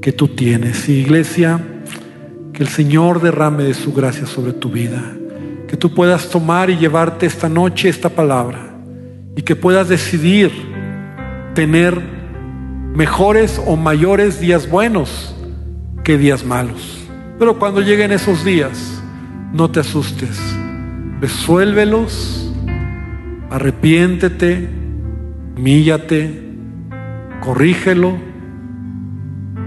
que 0.00 0.12
tú 0.12 0.28
tienes. 0.28 0.88
Y 0.88 1.00
iglesia, 1.00 1.60
que 2.52 2.62
el 2.62 2.68
Señor 2.68 3.20
derrame 3.20 3.64
de 3.64 3.74
su 3.74 3.92
gracia 3.92 4.26
sobre 4.26 4.52
tu 4.52 4.70
vida, 4.70 5.02
que 5.66 5.76
tú 5.76 5.94
puedas 5.94 6.28
tomar 6.28 6.70
y 6.70 6.76
llevarte 6.76 7.26
esta 7.26 7.48
noche 7.48 7.88
esta 7.88 8.08
palabra 8.08 8.74
y 9.36 9.42
que 9.42 9.54
puedas 9.54 9.88
decidir 9.88 10.50
tener 11.54 12.00
mejores 12.94 13.60
o 13.64 13.76
mayores 13.76 14.40
días 14.40 14.68
buenos 14.68 15.34
que 16.02 16.18
días 16.18 16.44
malos. 16.44 16.97
Pero 17.38 17.58
cuando 17.58 17.80
lleguen 17.80 18.12
esos 18.12 18.44
días, 18.44 19.02
no 19.52 19.70
te 19.70 19.80
asustes. 19.80 20.38
Resuélvelos, 21.20 22.52
arrepiéntete, 23.50 24.68
humíllate, 25.56 26.42
corrígelo 27.40 28.16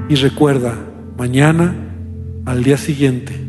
y 0.10 0.16
recuerda, 0.16 0.76
mañana, 1.18 1.74
al 2.46 2.64
día 2.64 2.78
siguiente, 2.78 3.40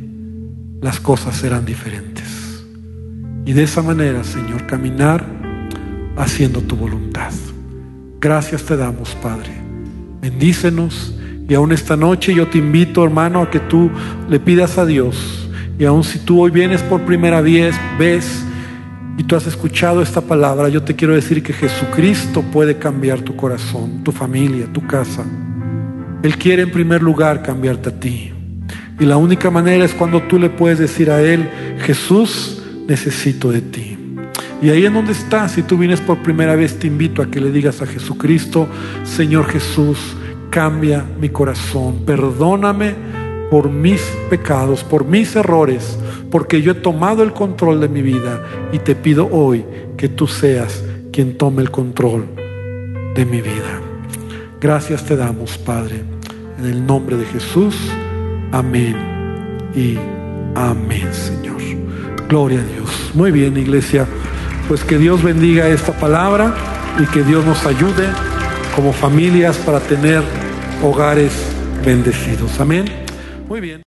las 0.81 1.01
cosas 1.01 1.37
serán 1.37 1.65
diferentes. 1.65 2.65
Y 3.45 3.53
de 3.53 3.65
esa 3.65 3.83
manera, 3.83 4.23
Señor, 4.23 4.67
caminar 4.67 5.25
haciendo 6.17 6.61
tu 6.61 6.77
voluntad. 6.77 7.33
Gracias 8.21 8.63
te 8.65 8.77
damos, 8.77 9.17
Padre 9.17 9.63
Bendícenos. 10.23 11.13
Y 11.49 11.55
aún 11.55 11.73
esta 11.73 11.97
noche 11.97 12.35
yo 12.35 12.49
te 12.49 12.59
invito, 12.59 13.05
hermano, 13.05 13.43
a 13.43 13.51
que 13.51 13.61
tú 13.61 13.91
le 14.29 14.41
pidas 14.41 14.79
a 14.79 14.87
Dios. 14.87 15.49
Y 15.79 15.85
aún 15.85 16.05
si 16.05 16.19
tú 16.19 16.41
hoy 16.41 16.51
vienes 16.51 16.83
por 16.83 17.03
primera 17.03 17.41
vez, 17.41 17.75
ves 17.99 18.45
y 19.19 19.25
tú 19.25 19.37
has 19.37 19.47
escuchado 19.47 20.01
esta 20.01 20.21
palabra, 20.21 20.69
yo 20.69 20.83
te 20.83 20.97
quiero 20.97 21.15
decir 21.15 21.43
que 21.43 21.53
Jesucristo 21.53 22.43
puede 22.43 22.79
cambiar 22.79 23.21
tu 23.21 23.37
corazón, 23.37 24.03
tu 24.03 24.13
familia, 24.13 24.67
tu 24.73 24.87
casa. 24.87 25.25
Él 26.23 26.39
quiere 26.39 26.63
en 26.63 26.71
primer 26.71 27.03
lugar 27.03 27.43
cambiarte 27.43 27.89
a 27.91 28.01
ti. 28.01 28.33
Y 29.01 29.05
la 29.05 29.17
única 29.17 29.51
manera 29.51 29.85
es 29.85 29.93
cuando 29.93 30.23
tú 30.23 30.39
le 30.39 30.49
puedes 30.49 30.79
decir 30.79 31.11
a 31.11 31.21
Él, 31.21 31.51
Jesús, 31.81 32.63
necesito 32.87 33.51
de 33.51 33.61
ti. 33.61 33.99
Y 34.63 34.71
ahí 34.71 34.87
en 34.87 34.95
donde 34.95 35.13
estás, 35.13 35.53
si 35.53 35.63
tú 35.63 35.77
vienes 35.77 36.01
por 36.01 36.23
primera 36.23 36.55
vez, 36.55 36.79
te 36.79 36.87
invito 36.87 37.21
a 37.21 37.27
que 37.27 37.41
le 37.41 37.51
digas 37.51 37.83
a 37.83 37.87
Jesucristo, 37.87 38.69
Señor 39.03 39.47
Jesús, 39.47 39.99
cambia 40.53 41.03
mi 41.19 41.31
corazón, 41.31 42.05
perdóname 42.05 42.95
por 43.51 43.71
mis 43.71 44.03
pecados, 44.29 44.85
por 44.85 45.07
mis 45.07 45.35
errores, 45.35 45.99
porque 46.31 46.61
yo 46.61 46.73
he 46.73 46.75
tomado 46.75 47.23
el 47.23 47.33
control 47.33 47.81
de 47.81 47.89
mi 47.89 48.03
vida 48.03 48.45
y 48.71 48.79
te 48.79 48.95
pido 48.95 49.29
hoy 49.33 49.65
que 49.97 50.11
tú 50.11 50.27
seas 50.27 50.85
quien 51.11 51.39
tome 51.39 51.63
el 51.63 51.71
control 51.71 52.27
de 53.15 53.25
mi 53.25 53.41
vida. 53.41 53.81
Gracias 54.61 55.07
te 55.07 55.17
damos, 55.17 55.57
Padre, 55.57 56.03
en 56.59 56.67
el 56.67 56.87
nombre 56.87 57.17
de 57.17 57.25
Jesús. 57.25 57.75
Amén 58.53 58.95
y 59.75 59.97
amén, 60.55 61.09
Señor. 61.13 61.63
Gloria 62.29 62.61
a 62.61 62.65
Dios. 62.65 63.11
Muy 63.15 63.31
bien, 63.31 63.57
iglesia. 63.57 64.07
Pues 64.69 64.85
que 64.85 64.99
Dios 64.99 65.23
bendiga 65.23 65.67
esta 65.69 65.93
palabra 65.93 66.55
y 67.01 67.07
que 67.07 67.23
Dios 67.23 67.45
nos 67.47 67.65
ayude 67.65 68.07
como 68.77 68.93
familias 68.93 69.57
para 69.59 69.81
tener 69.81 70.42
hogares 70.83 71.33
bendecidos. 71.85 72.61
Amén. 72.61 72.87
Muy 73.49 73.61
bien. 73.61 73.81